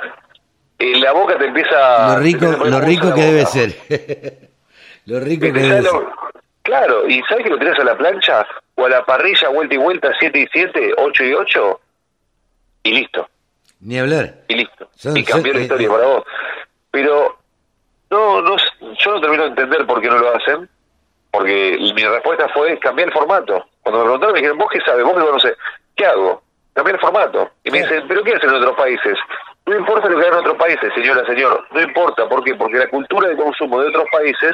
en 0.78 1.00
la 1.00 1.12
boca 1.12 1.38
te 1.38 1.44
empieza 1.46 2.14
Lo 2.14 2.20
rico, 2.20 2.46
te 2.56 2.70
lo 2.70 2.80
rico 2.80 3.14
que 3.14 3.20
debe 3.20 3.46
ser. 3.46 3.74
Lo 5.06 5.20
rico 5.20 5.46
que 5.52 5.60
debe 5.60 5.82
¿Sabes 5.82 5.90
ser. 5.90 6.24
Claro, 6.64 7.06
y 7.08 7.22
¿sabes 7.28 7.44
que 7.44 7.50
lo 7.50 7.58
tenés 7.58 7.78
a 7.78 7.84
la 7.84 7.96
plancha? 7.96 8.46
O 8.74 8.86
a 8.86 8.88
la 8.88 9.04
parrilla, 9.04 9.48
vuelta 9.50 9.74
y 9.74 9.78
vuelta, 9.78 10.10
7 10.18 10.38
y 10.40 10.46
7, 10.52 10.94
8 10.96 11.24
y 11.24 11.32
8, 11.34 11.80
y 12.84 12.92
listo, 12.92 13.28
Ni 13.80 13.98
hablar. 13.98 14.34
y 14.48 14.54
listo. 14.56 14.88
Son- 14.96 15.16
y 15.16 15.22
cambió 15.24 15.52
son- 15.52 15.58
la 15.58 15.62
historia 15.64 15.86
eh, 15.86 15.90
para 15.90 16.06
vos. 16.06 16.24
Pero 16.90 17.38
no, 18.10 18.40
no, 18.42 18.56
yo 18.98 19.10
no 19.12 19.20
termino 19.20 19.42
de 19.44 19.48
entender 19.50 19.86
por 19.86 20.00
qué 20.00 20.08
no 20.08 20.18
lo 20.18 20.34
hacen, 20.36 20.68
porque 21.30 21.76
mi 21.94 22.02
respuesta 22.02 22.48
fue 22.48 22.78
cambiar 22.78 23.08
el 23.08 23.14
formato. 23.14 23.66
Cuando 23.82 23.98
me 24.00 24.04
preguntaron, 24.04 24.32
me 24.32 24.38
dijeron, 24.40 24.58
¿vos 24.58 24.68
qué 24.72 24.80
sabes? 24.80 25.04
¿Vos 25.04 25.14
qué 25.14 25.20
conocés? 25.26 25.54
¿Qué 25.96 26.06
hago? 26.06 26.42
Cambiar 26.72 26.94
el 26.96 27.00
formato. 27.00 27.50
Y 27.62 27.70
me 27.70 27.82
dicen, 27.82 28.04
¿pero 28.08 28.22
qué 28.24 28.34
hacen 28.34 28.48
en 28.50 28.56
otros 28.56 28.76
países? 28.76 29.18
No 29.66 29.76
importa 29.76 30.08
lo 30.08 30.16
que 30.18 30.22
hagan 30.26 30.38
en 30.40 30.46
otros 30.46 30.56
países, 30.58 30.92
señora, 30.94 31.24
señor. 31.26 31.66
No 31.72 31.80
importa. 31.82 32.28
¿Por 32.28 32.42
qué? 32.42 32.54
Porque 32.54 32.78
la 32.78 32.88
cultura 32.88 33.28
de 33.28 33.36
consumo 33.36 33.80
de 33.80 33.88
otros 33.88 34.06
países 34.10 34.52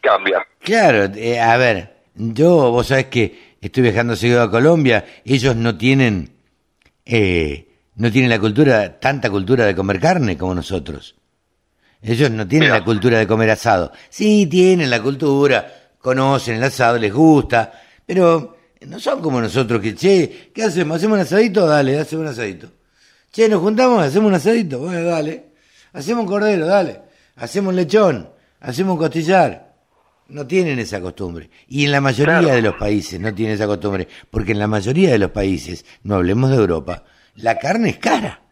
cambia. 0.00 0.46
Claro, 0.60 1.12
eh, 1.14 1.40
a 1.40 1.56
ver, 1.56 1.96
yo, 2.14 2.70
vos 2.70 2.86
sabés 2.88 3.06
que 3.06 3.56
estoy 3.60 3.84
viajando 3.84 4.16
seguido 4.16 4.42
a 4.42 4.50
Colombia, 4.50 5.04
ellos 5.24 5.56
no 5.56 5.76
tienen, 5.76 6.30
eh, 7.04 7.68
no 7.96 8.10
tienen 8.10 8.30
la 8.30 8.38
cultura, 8.38 8.98
tanta 9.00 9.30
cultura 9.30 9.66
de 9.66 9.74
comer 9.74 10.00
carne 10.00 10.36
como 10.36 10.54
nosotros. 10.54 11.14
Ellos 12.00 12.30
no 12.30 12.46
tienen 12.46 12.68
Mira. 12.68 12.78
la 12.78 12.84
cultura 12.84 13.18
de 13.18 13.26
comer 13.26 13.50
asado. 13.50 13.92
Sí, 14.08 14.46
tienen 14.46 14.88
la 14.90 15.02
cultura, 15.02 15.90
conocen 15.98 16.56
el 16.56 16.64
asado, 16.64 16.98
les 16.98 17.12
gusta, 17.12 17.72
pero 18.06 18.56
no 18.86 19.00
son 19.00 19.20
como 19.20 19.40
nosotros 19.40 19.80
que, 19.80 19.94
che, 19.94 20.50
¿qué 20.54 20.62
hacemos? 20.62 20.98
¿Hacemos 20.98 21.16
un 21.16 21.22
asadito? 21.22 21.66
Dale, 21.66 21.98
hacemos 21.98 22.22
un 22.24 22.30
asadito. 22.30 22.70
Che, 23.32 23.48
¿nos 23.48 23.60
juntamos? 23.60 24.02
¿Hacemos 24.02 24.28
un 24.28 24.34
asadito? 24.34 24.78
Bueno, 24.78 25.02
dale. 25.02 25.46
Hacemos 25.92 26.22
un 26.22 26.28
cordero, 26.28 26.66
dale. 26.66 27.00
Hacemos 27.36 27.70
un 27.70 27.76
lechón, 27.76 28.30
hacemos 28.60 28.92
un 28.92 28.98
costillar. 28.98 29.67
No 30.28 30.46
tienen 30.46 30.78
esa 30.78 31.00
costumbre. 31.00 31.48
Y 31.68 31.84
en 31.86 31.92
la 31.92 32.00
mayoría 32.00 32.38
Claro. 32.40 32.54
de 32.54 32.62
los 32.62 32.74
países 32.74 33.18
no 33.18 33.32
tienen 33.34 33.54
esa 33.54 33.66
costumbre. 33.66 34.06
Porque 34.30 34.52
en 34.52 34.58
la 34.58 34.66
mayoría 34.66 35.10
de 35.10 35.18
los 35.18 35.30
países, 35.30 35.84
no 36.02 36.16
hablemos 36.16 36.50
de 36.50 36.56
Europa, 36.56 37.04
la 37.36 37.58
carne 37.58 37.90
es 37.90 37.98
cara. 37.98 38.42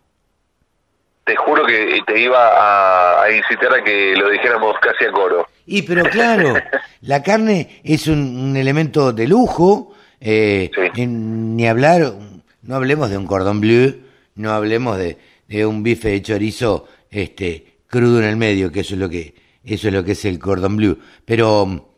Te 1.25 1.35
juro 1.37 1.66
que 1.66 1.99
te 2.06 2.21
iba 2.21 2.38
a, 2.38 3.25
a 3.25 3.30
incitar 3.33 3.75
a 3.75 3.83
que 3.85 4.14
lo 4.16 4.30
dijéramos 4.30 4.76
casi 4.80 5.04
a 5.06 5.12
coro. 5.12 5.47
Y 5.66 5.83
pero 5.83 6.04
claro, 6.04 6.54
la 7.00 7.23
carne 7.23 7.80
es 7.83 8.06
un, 8.06 8.18
un 8.38 8.56
elemento 8.56 9.12
de 9.12 9.26
lujo, 9.26 9.92
eh, 10.21 10.71
Sí. 10.73 11.02
en- 11.02 11.56
ni 11.56 11.66
hablar, 11.66 12.14
no 12.62 12.75
hablemos 12.76 13.11
de 13.11 13.18
un 13.18 13.26
cordón 13.26 13.61
bleu, 13.61 13.97
no 14.37 14.52
hablemos 14.52 14.97
de, 14.99 15.18
de 15.49 15.66
un 15.66 15.83
bife 15.83 16.11
de 16.11 16.23
chorizo 16.23 16.87
este, 17.11 17.78
crudo 17.88 18.21
en 18.21 18.26
el 18.26 18.37
medio, 18.37 18.71
que 18.71 18.80
eso 18.80 18.95
es 18.95 19.00
lo 19.00 19.09
que, 19.09 19.35
eso 19.75 19.89
es 19.89 19.95
lo 19.95 20.05
que 20.05 20.13
es 20.13 20.25
el 20.25 20.39
cordón 20.39 20.77
bleu. 20.77 20.99
Pero, 21.25 21.95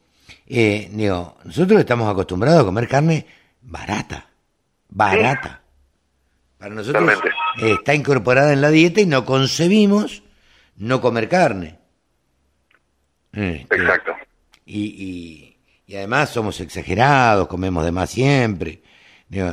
eh, 0.46 0.88
digo, 0.92 1.36
nosotros 1.44 1.78
estamos 1.80 2.10
acostumbrados 2.10 2.62
a 2.62 2.64
comer 2.64 2.88
carne 2.88 3.26
barata, 3.62 4.26
barata. 4.88 5.62
Para 6.58 6.74
nosotros 6.74 7.08
eh, 7.62 7.72
está 7.78 7.94
incorporada 7.94 8.52
en 8.52 8.60
la 8.60 8.70
dieta 8.70 9.00
y 9.00 9.06
no 9.06 9.24
concebimos 9.24 10.22
no 10.76 11.00
comer 11.00 11.28
carne. 11.28 11.78
Este, 13.32 13.76
Exacto. 13.76 14.12
y, 14.66 14.80
y, 14.86 15.56
y 15.86 15.96
además 15.96 16.30
somos 16.30 16.60
exagerados, 16.60 17.46
comemos 17.46 17.84
de 17.84 17.92
más 17.92 18.10
siempre. 18.10 18.82
Digo, 19.28 19.50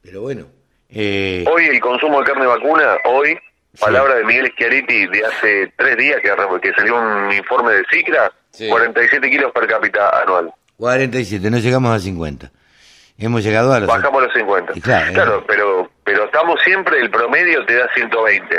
Pero 0.00 0.22
bueno. 0.22 0.46
eh, 0.88 1.44
Hoy 1.52 1.64
el 1.66 1.80
consumo 1.80 2.18
de 2.20 2.24
carne 2.24 2.46
vacuna, 2.46 2.96
hoy, 3.04 3.36
Sí. 3.74 3.80
palabra 3.80 4.14
de 4.16 4.24
Miguel 4.24 4.50
Schiaretti 4.52 5.06
de 5.06 5.24
hace 5.26 5.72
tres 5.76 5.96
días 5.96 6.18
que, 6.22 6.30
que 6.60 6.72
salió 6.74 6.96
un 7.00 7.32
informe 7.32 7.72
de 7.74 7.84
CICRA, 7.90 8.32
Sí. 8.50 8.68
47 8.68 9.30
kilos 9.30 9.52
per 9.52 9.66
cápita 9.66 10.08
anual. 10.22 10.52
47, 10.78 11.50
no 11.50 11.58
llegamos 11.58 11.94
a 11.94 11.98
50. 11.98 12.50
Hemos 13.18 13.42
llegado 13.44 13.72
a 13.72 13.80
los... 13.80 13.88
Bajamos 13.88 14.22
los 14.22 14.32
50. 14.32 14.72
Y 14.76 14.80
claro, 14.80 15.38
eh. 15.40 15.44
pero 15.46 15.90
pero 16.04 16.24
estamos 16.24 16.58
siempre, 16.64 17.00
el 17.00 17.10
promedio 17.10 17.64
te 17.66 17.74
da 17.76 17.86
120. 17.94 18.56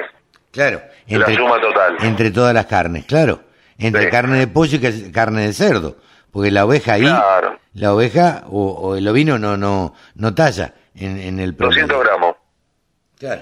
Claro. 0.51 0.81
La 1.07 1.25
suma 1.35 1.59
total. 1.59 1.97
Entre 2.01 2.29
todas 2.31 2.53
las 2.53 2.65
carnes, 2.67 3.05
claro. 3.05 3.41
Entre 3.77 4.03
Sí. 4.05 4.09
carne 4.09 4.37
de 4.39 4.47
pollo 4.47 4.77
y 4.77 4.81
ca- 4.81 5.11
carne 5.13 5.47
de 5.47 5.53
cerdo. 5.53 5.97
Porque 6.31 6.51
la 6.51 6.65
oveja 6.65 6.93
ahí, 6.93 7.01
Claro. 7.01 7.57
la 7.73 7.93
oveja 7.93 8.43
o, 8.47 8.71
o 8.71 8.95
el 8.95 9.07
ovino 9.07 9.39
no 9.39 9.57
no 9.57 9.95
no 10.15 10.35
talla 10.35 10.73
en, 10.95 11.17
en 11.19 11.39
el 11.39 11.55
promedio. 11.55 11.87
200 11.87 12.03
gramos. 12.07 12.35
Claro. 13.17 13.41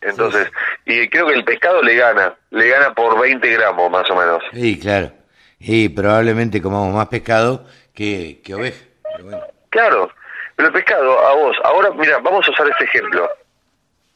Entonces, 0.00 0.48
y 0.84 1.08
creo 1.08 1.26
que 1.26 1.34
el 1.34 1.44
pescado 1.44 1.82
le 1.82 1.96
gana, 1.96 2.34
le 2.50 2.68
gana 2.68 2.94
por 2.94 3.18
20 3.20 3.48
gramos 3.52 3.90
más 3.90 4.08
o 4.10 4.14
menos. 4.16 4.42
Sí, 4.52 4.78
claro. 4.78 5.10
Y 5.58 5.88
probablemente 5.88 6.62
comamos 6.62 6.94
más 6.94 7.08
pescado 7.08 7.64
que, 7.92 8.40
que 8.44 8.54
oveja. 8.54 8.84
Pero 9.12 9.24
bueno. 9.24 9.40
Claro, 9.70 10.10
pero 10.54 10.68
el 10.68 10.74
pescado, 10.74 11.18
a 11.26 11.34
vos, 11.34 11.56
ahora 11.64 11.90
mira, 11.92 12.18
vamos 12.18 12.46
a 12.46 12.50
usar 12.50 12.68
este 12.68 12.84
ejemplo. 12.84 13.28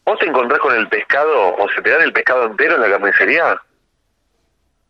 ¿Vos 0.04 0.18
te 0.18 0.26
encontrás 0.26 0.60
con 0.60 0.74
el 0.74 0.88
pescado 0.88 1.56
o 1.56 1.68
se 1.74 1.82
te 1.82 1.90
dan 1.90 2.02
el 2.02 2.12
pescado 2.12 2.46
entero 2.46 2.76
en 2.76 2.80
la 2.82 2.90
carnicería? 2.90 3.60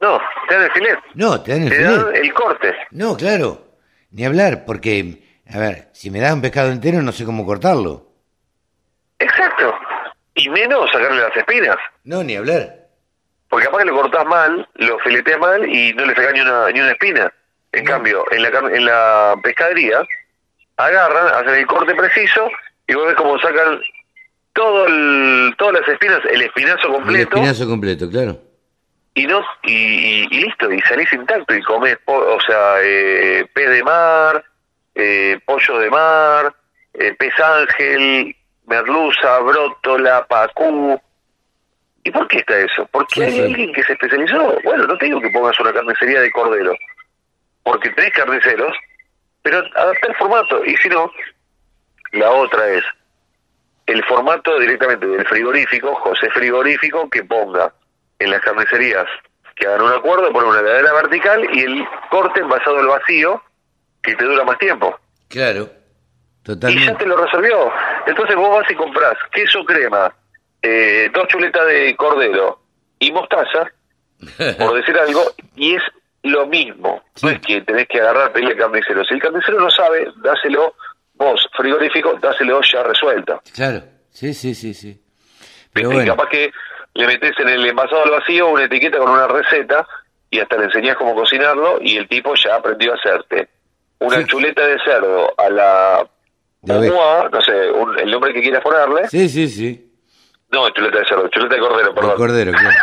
No, 0.00 0.20
te 0.48 0.54
dan 0.54 0.64
el 0.64 0.70
filet, 0.72 0.98
No, 1.14 1.40
te 1.42 1.52
dan 1.52 1.62
el 1.62 1.68
te 1.70 1.76
filet. 1.76 1.90
dan 1.90 2.16
el 2.16 2.34
corte. 2.34 2.74
No, 2.90 3.16
claro. 3.16 3.66
Ni 4.10 4.24
hablar, 4.24 4.64
porque, 4.66 5.22
a 5.50 5.58
ver, 5.58 5.88
si 5.92 6.10
me 6.10 6.20
das 6.20 6.32
un 6.34 6.42
pescado 6.42 6.70
entero 6.70 7.00
no 7.02 7.12
sé 7.12 7.24
cómo 7.24 7.46
cortarlo. 7.46 8.08
Exacto. 9.18 9.74
Y 10.44 10.48
menos 10.50 10.90
sacarle 10.90 11.20
las 11.22 11.36
espinas. 11.36 11.76
No, 12.04 12.22
ni 12.22 12.36
hablar. 12.36 12.74
Porque 13.48 13.66
capaz 13.66 13.78
que 13.80 13.84
lo 13.84 13.94
cortás 14.00 14.24
mal, 14.26 14.66
lo 14.74 14.98
fileteas 15.00 15.38
mal 15.38 15.68
y 15.68 15.92
no 15.94 16.04
le 16.06 16.14
sacás 16.14 16.32
ni 16.32 16.40
una, 16.40 16.68
ni 16.70 16.80
una 16.80 16.90
espina. 16.92 17.32
En 17.72 17.84
cambio, 17.84 18.24
en 18.32 18.42
la, 18.42 18.48
en 18.48 18.84
la 18.84 19.34
pescadería, 19.42 20.02
agarran, 20.76 21.28
hacen 21.28 21.60
el 21.60 21.66
corte 21.66 21.94
preciso 21.94 22.48
y 22.86 22.94
vos 22.94 23.06
ves 23.06 23.14
cómo 23.16 23.38
sacan 23.40 23.80
todo 24.52 24.86
el, 24.86 25.54
todas 25.58 25.80
las 25.80 25.88
espinas, 25.88 26.20
el 26.30 26.42
espinazo 26.42 26.86
El 26.88 26.92
completo 26.94 27.36
espinazo 27.36 27.66
completo, 27.68 28.10
claro. 28.10 28.38
y 29.14 29.26
no 29.26 29.42
y, 29.62 29.72
y- 29.72 30.28
y 30.30 30.40
listo, 30.44 30.70
y 30.70 30.80
salís 30.82 31.10
intacto 31.12 31.54
y 31.54 31.62
comés, 31.62 31.96
po- 32.04 32.34
o 32.34 32.40
sea, 32.40 32.76
eh, 32.82 33.46
pez 33.54 33.70
de 33.70 33.82
mar, 33.82 34.44
eh, 34.94 35.38
pollo 35.46 35.78
de 35.78 35.90
mar, 35.90 36.54
eh, 36.94 37.14
pez 37.18 37.32
ángel, 37.40 38.36
merluza, 38.66 39.38
brótola, 39.40 40.24
pacú. 40.26 41.00
¿Y 42.04 42.10
por 42.10 42.26
qué 42.28 42.38
está 42.38 42.58
eso? 42.58 42.88
Porque 42.90 43.14
Sí, 43.14 43.22
hay 43.22 43.32
sí. 43.32 43.40
alguien 43.42 43.72
que 43.72 43.82
se 43.84 43.92
especializó. 43.92 44.58
Bueno, 44.64 44.84
no 44.86 44.98
te 44.98 45.06
digo 45.06 45.20
que 45.20 45.30
pongas 45.30 45.58
una 45.60 45.72
carnicería 45.72 46.20
de 46.20 46.30
cordero, 46.32 46.74
porque 47.62 47.90
tenés 47.90 48.12
carniceros, 48.12 48.76
pero 49.42 49.58
adapta 49.58 50.08
el 50.08 50.16
formato. 50.16 50.64
Y 50.64 50.76
si 50.78 50.88
no, 50.88 51.10
la 52.12 52.30
otra 52.30 52.68
es 52.70 52.84
el 53.86 54.02
formato 54.04 54.58
directamente 54.58 55.06
del 55.06 55.26
frigorífico, 55.26 55.94
José 55.96 56.28
Frigorífico, 56.30 57.08
que 57.08 57.22
ponga 57.24 57.72
en 58.18 58.30
las 58.30 58.40
carnicerías 58.40 59.06
que 59.54 59.66
hagan 59.66 59.82
un 59.82 59.92
acuerdo, 59.92 60.32
poner 60.32 60.48
una 60.48 60.60
heladera 60.60 60.92
vertical 60.94 61.46
y 61.52 61.60
el 61.60 61.84
corte 62.10 62.40
envasado 62.40 62.78
al 62.78 62.86
vacío, 62.86 63.42
que 64.02 64.14
te 64.16 64.24
dura 64.24 64.44
más 64.44 64.58
tiempo. 64.58 64.98
Claro. 65.28 65.68
Y 66.46 66.84
ya 66.86 66.96
te 66.96 67.06
lo 67.06 67.16
resolvió. 67.16 67.70
Entonces 68.06 68.36
vos 68.36 68.50
vas 68.60 68.70
y 68.70 68.74
comprás 68.74 69.14
queso 69.32 69.64
crema, 69.64 70.14
eh, 70.62 71.10
dos 71.12 71.26
chuletas 71.28 71.66
de 71.66 71.94
cordero 71.96 72.60
y 72.98 73.10
mostaza, 73.12 73.70
por 74.58 74.74
decir 74.80 74.96
algo, 74.98 75.22
y 75.56 75.74
es 75.74 75.82
lo 76.22 76.46
mismo. 76.46 77.02
Sí. 77.14 77.26
No 77.26 77.32
es 77.32 77.38
que 77.40 77.60
tenés 77.62 77.88
que 77.88 78.00
agarrar 78.00 78.32
pedirle 78.32 78.52
al 78.54 78.58
carnicero. 78.60 79.04
Si 79.04 79.14
el 79.14 79.20
carnicero 79.22 79.60
no 79.60 79.70
sabe, 79.70 80.06
dáselo 80.22 80.74
vos, 81.14 81.48
frigorífico, 81.56 82.14
dáselo 82.20 82.60
ya 82.62 82.82
resuelto. 82.84 83.40
Claro. 83.54 83.82
Sí, 84.10 84.32
sí, 84.34 84.54
sí, 84.54 84.74
sí. 84.74 85.00
Pero 85.72 85.90
bueno. 85.90 86.14
capaz 86.16 86.28
que 86.28 86.52
le 86.94 87.06
metes 87.06 87.32
en 87.38 87.48
el 87.48 87.66
envasado 87.66 88.04
al 88.04 88.10
vacío 88.10 88.48
una 88.48 88.64
etiqueta 88.64 88.98
con 88.98 89.10
una 89.10 89.26
receta 89.26 89.86
y 90.30 90.38
hasta 90.38 90.56
le 90.58 90.64
enseñás 90.64 90.96
cómo 90.96 91.14
cocinarlo 91.14 91.78
y 91.80 91.96
el 91.96 92.06
tipo 92.08 92.34
ya 92.34 92.56
aprendió 92.56 92.92
a 92.92 92.96
hacerte 92.96 93.48
una 93.98 94.18
Sí. 94.18 94.24
chuleta 94.26 94.66
de 94.66 94.78
cerdo 94.84 95.32
a 95.38 95.48
la 95.48 96.06
De 96.62 96.88
no 96.90 97.42
sé, 97.42 97.70
un- 97.72 97.98
el 97.98 98.10
nombre 98.10 98.32
que 98.32 98.40
quieras 98.40 98.62
ponerle. 98.62 99.08
Sí, 99.08 99.28
sí, 99.28 99.48
sí. 99.48 99.88
No, 100.50 100.68
chuleta 100.70 100.98
de 100.98 101.04
cerdo, 101.06 101.28
chuleta 101.28 101.54
de 101.56 101.60
cordero, 101.60 101.94
perdón. 101.94 102.16
cordero, 102.16 102.52
claro. 102.52 102.76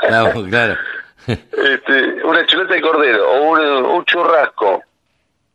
claro, 0.08 0.44
claro. 0.48 0.76
Este, 1.26 2.24
una 2.24 2.44
chuleta 2.46 2.74
de 2.74 2.80
cordero 2.80 3.30
o 3.30 3.50
un, 3.50 3.60
un 3.60 4.04
churrasco 4.04 4.82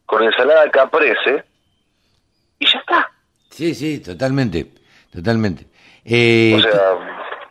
con 0.06 0.24
ensalada 0.24 0.70
caprese 0.70 1.44
y 2.60 2.66
ya 2.72 2.80
está. 2.80 3.10
Sí, 3.50 3.74
sí, 3.76 4.00
totalmente. 4.00 4.68
Totalmente. 5.12 5.66
Eh, 6.06 6.56
O 6.58 6.62
sea, 6.62 6.82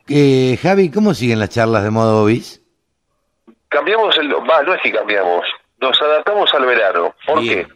eh, 0.08 0.58
Javi, 0.62 0.90
¿cómo 0.90 1.12
siguen 1.14 1.38
las 1.40 1.50
charlas 1.50 1.82
de 1.84 1.90
modo 1.90 2.24
bis? 2.24 2.58
cambiamos 3.68 4.16
el... 4.18 4.32
Va, 4.34 4.62
no 4.64 4.74
es 4.74 4.82
que 4.82 4.90
cambiamos, 4.92 5.44
nos 5.80 6.00
adaptamos 6.02 6.52
al 6.54 6.64
verano. 6.66 7.14
¿Por 7.26 7.40
Bien. 7.40 7.66
qué? 7.68 7.74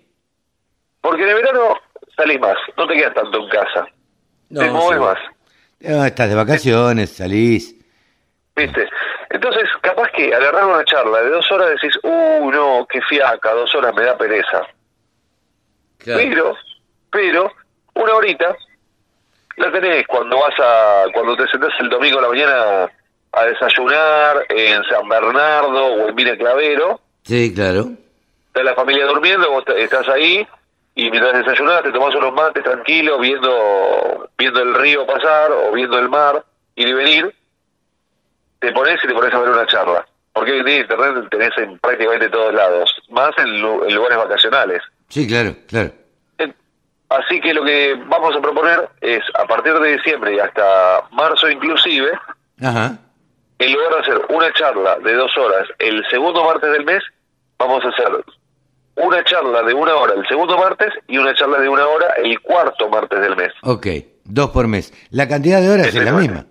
Porque 1.00 1.22
en 1.22 1.28
el 1.28 1.34
verano 1.36 1.76
salís 2.16 2.40
más, 2.40 2.56
no 2.76 2.86
te 2.86 2.94
quedas 2.94 3.14
tanto 3.14 3.38
en 3.38 3.48
casa. 3.48 3.88
te 4.48 4.70
mueves 4.70 4.98
sí. 4.98 5.04
más. 5.04 5.18
No, 5.80 6.04
estás 6.04 6.28
de 6.28 6.34
vacaciones, 6.34 7.10
salís. 7.10 7.74
¿Viste? 8.56 8.88
Entonces, 9.30 9.68
capaz 9.82 10.10
que 10.12 10.32
agarrar 10.34 10.64
una 10.64 10.84
charla 10.84 11.20
de 11.22 11.30
dos 11.30 11.50
horas 11.50 11.70
decís, 11.70 11.98
uh, 12.02 12.50
no, 12.50 12.86
qué 12.88 13.00
fiaca, 13.02 13.52
dos 13.52 13.74
horas 13.74 13.94
me 13.94 14.04
da 14.04 14.16
pereza. 14.16 14.62
Pero, 16.04 16.56
pero, 17.10 17.52
una 17.94 18.14
horita 18.14 18.56
la 19.56 19.72
tenés 19.72 20.06
cuando 20.06 20.38
vas 20.38 20.54
a, 20.58 21.04
cuando 21.12 21.36
te 21.36 21.48
sentás 21.48 21.72
el 21.80 21.88
domingo 21.88 22.18
a 22.18 22.22
la 22.22 22.28
mañana 22.28 22.90
a 23.32 23.44
desayunar 23.44 24.46
en 24.48 24.84
San 24.84 25.08
Bernardo 25.08 25.86
o 25.86 26.08
en 26.08 26.14
Mina 26.14 26.36
Clavero. 26.36 27.00
Sí, 27.24 27.52
claro. 27.54 27.90
Está 28.48 28.62
la 28.62 28.74
familia 28.74 29.06
durmiendo, 29.06 29.50
vos 29.50 29.64
estás 29.76 30.08
ahí 30.08 30.46
y 30.94 31.10
mientras 31.10 31.44
desayunás 31.44 31.82
te 31.82 31.92
tomás 31.92 32.14
unos 32.14 32.32
mates 32.32 32.62
tranquilo 32.62 33.18
viendo, 33.18 34.30
viendo 34.38 34.60
el 34.60 34.74
río 34.74 35.06
pasar 35.06 35.50
o 35.50 35.72
viendo 35.72 35.98
el 35.98 36.08
mar 36.08 36.44
ir 36.76 36.88
y 36.88 36.92
venir 36.92 37.34
te 38.60 38.72
pones 38.72 38.98
y 39.02 39.08
te 39.08 39.14
pones 39.14 39.34
a 39.34 39.38
ver 39.40 39.50
una 39.50 39.66
charla. 39.66 40.06
Porque 40.32 40.52
hoy 40.52 40.58
en 40.60 40.64
día 40.64 40.80
internet 40.80 41.28
tenés 41.30 41.50
en 41.58 41.78
prácticamente 41.78 42.28
todos 42.30 42.54
lados, 42.54 42.92
más 43.10 43.30
en, 43.38 43.60
lugares 43.60 44.18
vacacionales. 44.18 44.82
Sí, 45.08 45.26
claro, 45.26 45.54
claro. 45.68 45.92
Así 47.10 47.40
que 47.40 47.54
lo 47.54 47.62
que 47.64 47.94
vamos 48.06 48.34
a 48.34 48.40
proponer 48.40 48.88
es, 49.00 49.22
a 49.34 49.44
partir 49.44 49.74
de 49.74 49.96
diciembre 49.96 50.34
y 50.34 50.40
hasta 50.40 51.04
marzo 51.12 51.48
inclusive, 51.48 52.10
Ajá. 52.60 52.96
en 53.58 53.72
lugar 53.72 53.94
de 53.94 54.00
hacer 54.00 54.26
una 54.30 54.52
charla 54.54 54.98
de 54.98 55.12
dos 55.14 55.36
horas 55.36 55.68
el 55.78 56.02
segundo 56.10 56.42
martes 56.44 56.72
del 56.72 56.84
mes, 56.84 57.02
vamos 57.58 57.84
a 57.84 57.88
hacer 57.88 58.24
una 58.96 59.24
charla 59.24 59.62
de 59.62 59.74
una 59.74 59.94
hora 59.94 60.14
el 60.14 60.26
segundo 60.26 60.56
martes 60.56 60.90
y 61.08 61.18
una 61.18 61.34
charla 61.34 61.58
de 61.58 61.68
una 61.68 61.86
hora 61.86 62.14
el 62.22 62.40
cuarto 62.40 62.88
martes 62.88 63.20
del 63.20 63.36
mes. 63.36 63.52
Ok, 63.62 63.86
dos 64.24 64.50
por 64.50 64.68
mes. 64.68 64.92
¿La 65.10 65.28
cantidad 65.28 65.60
de 65.60 65.70
horas 65.70 65.86
es, 65.88 65.94
la 65.94 66.12
misma? 66.12 66.46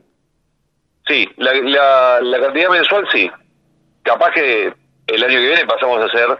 Sí, 1.08 1.28
la, 1.38 2.22
la, 2.22 2.40
cantidad 2.40 2.70
mensual 2.70 3.08
sí. 3.12 3.30
Capaz 4.04 4.32
que 4.32 4.74
el 5.08 5.24
año 5.24 5.40
que 5.40 5.48
viene 5.48 5.66
pasamos 5.66 6.02
a 6.02 6.06
hacer 6.06 6.38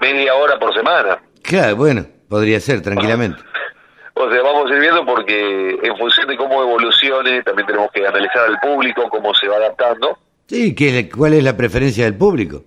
media 0.00 0.34
hora 0.34 0.58
por 0.58 0.74
semana. 0.74 1.18
Claro, 1.42 1.76
bueno, 1.76 2.06
podría 2.28 2.60
ser, 2.60 2.82
tranquilamente. 2.82 3.42
o 4.14 4.30
sea, 4.30 4.42
vamos 4.42 4.70
a 4.70 4.74
ir 4.74 4.80
viendo 4.80 5.04
porque 5.04 5.78
en 5.82 5.96
función 5.96 6.28
de 6.28 6.36
cómo 6.36 6.62
evolucione, 6.62 7.42
también 7.42 7.66
tenemos 7.66 7.90
que 7.92 8.06
analizar 8.06 8.44
al 8.46 8.58
público, 8.60 9.08
cómo 9.10 9.34
se 9.34 9.48
va 9.48 9.56
adaptando. 9.56 10.18
Sí, 10.46 10.74
¿qué, 10.74 11.08
¿cuál 11.10 11.34
es 11.34 11.44
la 11.44 11.56
preferencia 11.56 12.04
del 12.04 12.16
público? 12.16 12.64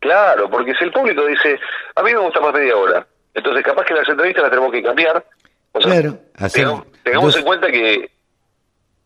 Claro, 0.00 0.48
porque 0.50 0.74
si 0.74 0.84
el 0.84 0.92
público 0.92 1.24
dice, 1.26 1.58
a 1.94 2.02
mí 2.02 2.12
me 2.12 2.20
gusta 2.20 2.40
más 2.40 2.52
media 2.52 2.76
hora, 2.76 3.06
entonces 3.34 3.64
capaz 3.64 3.84
que 3.84 3.94
las 3.94 4.08
entrevistas 4.08 4.42
las 4.42 4.50
tenemos 4.50 4.72
que 4.72 4.82
cambiar. 4.82 5.24
O 5.72 5.80
sea, 5.80 5.92
claro, 5.92 6.86
tengamos 7.02 7.36
en 7.36 7.44
cuenta 7.44 7.70
que 7.70 8.10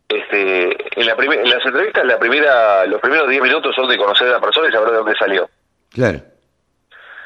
este, 0.09 1.00
en, 1.00 1.06
la 1.06 1.12
en 1.12 1.50
las 1.50 1.64
entrevistas 1.64 2.04
la 2.04 2.18
primera, 2.18 2.85
los 2.87 3.00
primeros 3.00 3.28
10 3.28 3.42
minutos 3.42 3.75
son 3.75 3.88
de 3.88 3.97
conocer 3.97 4.28
a 4.28 4.32
la 4.32 4.40
persona 4.40 4.68
y 4.68 4.73
saber 4.73 4.90
de 4.90 4.97
dónde 4.97 5.14
salió. 5.16 5.49
Claro. 5.90 6.20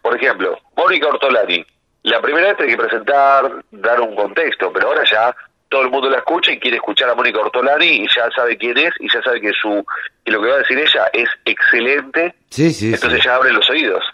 Por 0.03 0.17
ejemplo, 0.17 0.59
Mónica 0.77 1.09
Ortolani. 1.09 1.65
La 2.03 2.21
primera 2.21 2.49
vez 2.49 2.59
tiene 2.59 2.73
que 2.73 2.83
presentar, 2.83 3.51
dar 3.71 4.01
un 4.03 4.15
contexto, 4.15 4.71
pero 4.71 4.89
ahora 4.89 5.03
ya 5.11 5.35
todo 5.75 5.83
el 5.83 5.91
mundo 5.91 6.09
la 6.09 6.19
escucha 6.19 6.53
y 6.53 6.61
quiere 6.61 6.77
escuchar 6.77 7.11
a 7.11 7.17
Mónica 7.17 7.41
Ortolani 7.41 7.85
y 7.85 8.07
ya 8.07 8.31
sabe 8.31 8.57
quién 8.57 8.79
es 8.79 8.93
y 9.01 9.13
ya 9.13 9.21
sabe 9.25 9.41
que 9.41 9.51
su 9.61 9.85
que 10.25 10.31
lo 10.31 10.41
que 10.41 10.47
va 10.47 10.55
a 10.55 10.59
decir 10.59 10.79
ella 10.79 11.11
es 11.13 11.29
excelente. 11.45 12.33
Sí, 12.49 12.73
sí, 12.73 12.95
entonces 12.95 13.25
ya 13.25 13.35
abre 13.35 13.53
los 13.53 13.69
oídos. 13.69 14.05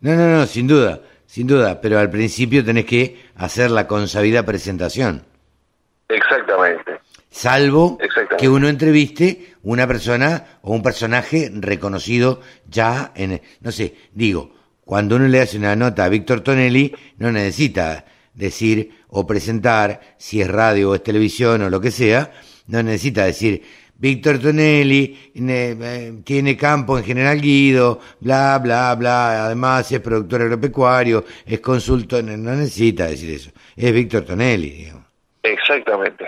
No, 0.00 0.14
no, 0.14 0.28
no, 0.28 0.46
sin 0.46 0.68
duda, 0.68 1.00
sin 1.26 1.48
duda, 1.48 1.80
pero 1.80 1.98
al 1.98 2.08
principio 2.08 2.64
tenés 2.64 2.84
que 2.84 3.20
hacer 3.34 3.72
la 3.72 3.88
consabida 3.88 4.44
presentación. 4.44 5.24
Exactamente 6.08 7.00
salvo 7.30 7.98
que 8.38 8.48
uno 8.48 8.68
entreviste 8.68 9.54
una 9.62 9.86
persona 9.86 10.60
o 10.62 10.72
un 10.72 10.82
personaje 10.82 11.50
reconocido 11.52 12.40
ya 12.66 13.12
en, 13.14 13.42
no 13.60 13.70
sé, 13.70 13.94
digo, 14.12 14.54
cuando 14.84 15.16
uno 15.16 15.28
le 15.28 15.42
hace 15.42 15.58
una 15.58 15.76
nota 15.76 16.04
a 16.04 16.08
Víctor 16.08 16.40
Tonelli, 16.40 16.94
no 17.18 17.30
necesita 17.30 18.06
decir 18.38 18.90
o 19.08 19.26
presentar, 19.26 20.00
si 20.16 20.40
es 20.40 20.48
radio 20.48 20.90
o 20.90 20.94
es 20.94 21.02
televisión 21.02 21.62
o 21.62 21.70
lo 21.70 21.80
que 21.80 21.90
sea, 21.90 22.30
no 22.68 22.82
necesita 22.82 23.24
decir, 23.24 23.62
Víctor 23.96 24.38
Tonelli 24.38 25.32
eh, 25.34 26.20
tiene 26.24 26.56
campo 26.56 26.96
en 26.96 27.04
General 27.04 27.40
Guido, 27.40 27.98
bla, 28.20 28.58
bla, 28.62 28.94
bla, 28.94 29.46
además 29.46 29.90
es 29.90 30.00
productor 30.00 30.42
agropecuario, 30.42 31.24
es 31.44 31.58
consultor, 31.58 32.22
no 32.22 32.54
necesita 32.54 33.06
decir 33.06 33.30
eso, 33.30 33.50
es 33.74 33.92
Víctor 33.92 34.22
Tonelli, 34.22 34.70
digamos. 34.70 35.06
Exactamente. 35.42 36.26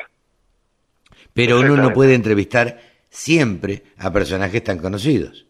Pero 1.32 1.60
uno 1.60 1.76
no 1.76 1.92
puede 1.92 2.14
entrevistar 2.14 2.80
siempre 3.08 3.84
a 3.98 4.12
personajes 4.12 4.64
tan 4.64 4.78
conocidos. 4.78 5.46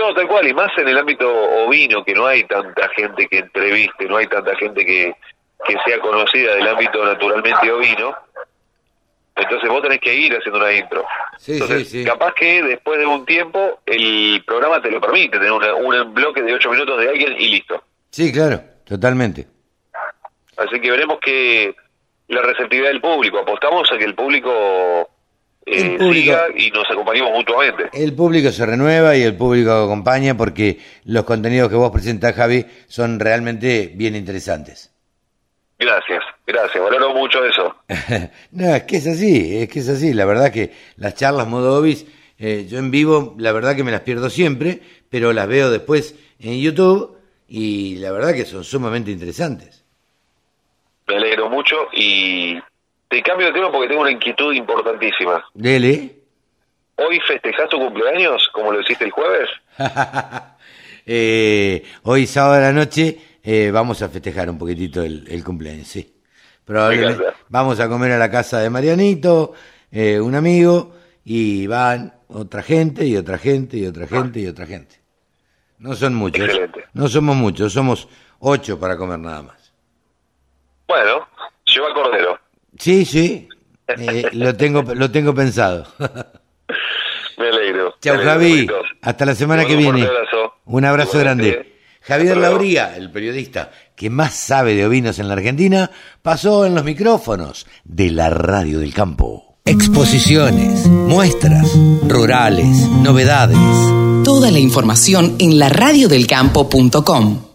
No, 0.00 0.14
tal 0.14 0.26
cual, 0.28 0.48
y 0.48 0.54
más 0.54 0.70
en 0.78 0.88
el 0.88 0.96
ámbito 0.96 1.30
ovino, 1.30 2.02
que 2.02 2.14
no 2.14 2.26
hay 2.26 2.44
tanta 2.44 2.88
gente 2.96 3.26
que 3.26 3.40
entreviste, 3.40 4.06
no 4.06 4.16
hay 4.16 4.26
tanta 4.26 4.56
gente 4.56 4.86
que, 4.86 5.14
que 5.66 5.76
sea 5.84 6.00
conocida 6.00 6.54
del 6.54 6.66
ámbito 6.68 7.04
naturalmente 7.04 7.70
ovino. 7.70 8.16
Entonces 9.36 9.68
vos 9.68 9.82
tenés 9.82 10.00
que 10.00 10.14
ir 10.14 10.34
haciendo 10.34 10.58
una 10.58 10.72
intro. 10.72 11.04
Sí, 11.36 11.60
sí, 11.60 11.84
sí. 11.84 12.04
capaz 12.04 12.32
que 12.32 12.62
después 12.62 12.98
de 12.98 13.04
un 13.04 13.26
tiempo 13.26 13.80
el 13.84 14.42
programa 14.46 14.80
te 14.80 14.90
lo 14.90 15.02
permite, 15.02 15.38
tener 15.38 15.52
un 15.52 16.14
bloque 16.14 16.40
de 16.40 16.54
ocho 16.54 16.70
minutos 16.70 16.98
de 16.98 17.08
alguien 17.10 17.34
y 17.38 17.48
listo. 17.48 17.84
Sí, 18.10 18.32
claro, 18.32 18.58
totalmente. 18.86 19.48
Así 20.56 20.80
que 20.80 20.90
veremos 20.90 21.18
que 21.20 21.74
la 22.28 22.40
receptividad 22.40 22.88
del 22.88 23.02
público. 23.02 23.38
Apostamos 23.40 23.90
a 23.92 23.98
que 23.98 24.04
el 24.04 24.14
público, 24.14 25.09
eh, 25.70 26.54
y 26.56 26.70
nos 26.70 26.90
acompañemos 26.90 27.32
mutuamente. 27.32 27.90
El 27.92 28.14
público 28.14 28.50
se 28.50 28.66
renueva 28.66 29.16
y 29.16 29.22
el 29.22 29.36
público 29.36 29.72
acompaña 29.72 30.36
porque 30.36 30.78
los 31.04 31.24
contenidos 31.24 31.68
que 31.68 31.76
vos 31.76 31.90
presentás, 31.90 32.34
Javi, 32.34 32.66
son 32.88 33.20
realmente 33.20 33.92
bien 33.94 34.16
interesantes. 34.16 34.92
Gracias, 35.78 36.22
gracias, 36.46 36.82
valoro 36.82 37.14
mucho 37.14 37.44
eso. 37.44 37.74
no, 38.50 38.74
es 38.74 38.82
que 38.82 38.96
es 38.96 39.06
así, 39.06 39.62
es 39.62 39.68
que 39.68 39.80
es 39.80 39.88
así. 39.88 40.12
La 40.12 40.26
verdad 40.26 40.52
que 40.52 40.72
las 40.96 41.14
charlas 41.14 41.46
modo 41.46 41.78
obis, 41.78 42.06
eh, 42.38 42.66
yo 42.68 42.78
en 42.78 42.90
vivo, 42.90 43.34
la 43.38 43.52
verdad 43.52 43.76
que 43.76 43.84
me 43.84 43.90
las 43.90 44.02
pierdo 44.02 44.28
siempre, 44.28 44.80
pero 45.08 45.32
las 45.32 45.48
veo 45.48 45.70
después 45.70 46.14
en 46.38 46.60
YouTube 46.60 47.16
y 47.48 47.96
la 47.96 48.12
verdad 48.12 48.34
que 48.34 48.44
son 48.44 48.64
sumamente 48.64 49.10
interesantes 49.10 49.80
me 51.10 51.16
alegro 51.16 51.50
mucho 51.50 51.88
y 51.92 52.58
te 53.10 53.22
cambio 53.22 53.48
de 53.48 53.52
tema 53.52 53.72
porque 53.72 53.88
tengo 53.88 54.02
una 54.02 54.12
inquietud 54.12 54.54
importantísima. 54.54 55.44
Dele. 55.52 56.14
¿Hoy 56.96 57.18
festejás 57.26 57.68
tu 57.68 57.78
cumpleaños 57.78 58.48
como 58.52 58.72
lo 58.72 58.80
hiciste 58.80 59.04
el 59.04 59.10
jueves? 59.10 59.48
eh, 61.06 61.82
hoy 62.04 62.26
sábado 62.26 62.54
de 62.54 62.60
la 62.60 62.72
noche 62.72 63.18
eh, 63.42 63.70
vamos 63.72 64.00
a 64.02 64.08
festejar 64.08 64.48
un 64.48 64.58
poquitito 64.58 65.02
el, 65.02 65.42
cumpleaños, 65.44 65.88
sí. 65.88 66.14
Probablemente 66.64 67.24
vamos 67.48 67.80
a 67.80 67.88
comer 67.88 68.12
a 68.12 68.18
la 68.18 68.30
casa 68.30 68.60
de 68.60 68.70
Marianito, 68.70 69.54
eh, 69.90 70.20
un 70.20 70.36
amigo, 70.36 70.94
y 71.24 71.66
van 71.66 72.14
otra 72.28 72.62
gente 72.62 73.04
y 73.06 73.16
otra 73.16 73.38
gente 73.38 73.76
y 73.76 73.86
otra 73.86 74.06
gente 74.06 74.38
y 74.38 74.46
otra 74.46 74.66
gente. 74.66 75.00
No 75.78 75.94
son 75.94 76.14
muchos. 76.14 76.48
No 76.92 77.08
somos 77.08 77.34
muchos, 77.34 77.72
somos 77.72 78.08
ocho 78.38 78.78
para 78.78 78.96
comer 78.96 79.18
nada 79.18 79.42
más. 79.42 79.72
Bueno, 80.86 81.26
lleva 81.64 81.92
cordero. 81.92 82.39
Sí, 82.80 83.04
sí, 83.04 83.46
eh, 83.86 84.24
lo 84.32 84.56
tengo 84.56 84.82
lo 84.82 85.10
tengo 85.10 85.34
pensado. 85.34 85.86
Me 87.38 87.48
alegro. 87.48 87.94
Chao, 88.00 88.16
Javi. 88.18 88.66
Hasta 89.02 89.26
la 89.26 89.34
semana 89.34 89.66
que 89.66 89.76
viene. 89.76 90.00
Un 90.00 90.06
abrazo, 90.06 90.54
un 90.64 90.84
abrazo 90.84 91.18
grande. 91.18 91.74
Javier 92.00 92.38
Lauría, 92.38 92.96
el 92.96 93.10
periodista 93.10 93.70
que 93.94 94.08
más 94.08 94.34
sabe 94.34 94.74
de 94.74 94.86
ovinos 94.86 95.18
en 95.18 95.28
la 95.28 95.34
Argentina, 95.34 95.90
pasó 96.22 96.64
en 96.64 96.74
los 96.74 96.84
micrófonos 96.84 97.66
de 97.84 98.10
la 98.10 98.30
Radio 98.30 98.78
del 98.78 98.94
Campo. 98.94 99.58
Exposiciones, 99.66 100.86
muestras, 100.86 101.70
rurales, 102.08 102.88
novedades. 102.88 103.58
Toda 104.24 104.50
la 104.50 104.58
información 104.58 105.36
en 105.38 105.58
laradiodelcampo.com. 105.58 107.49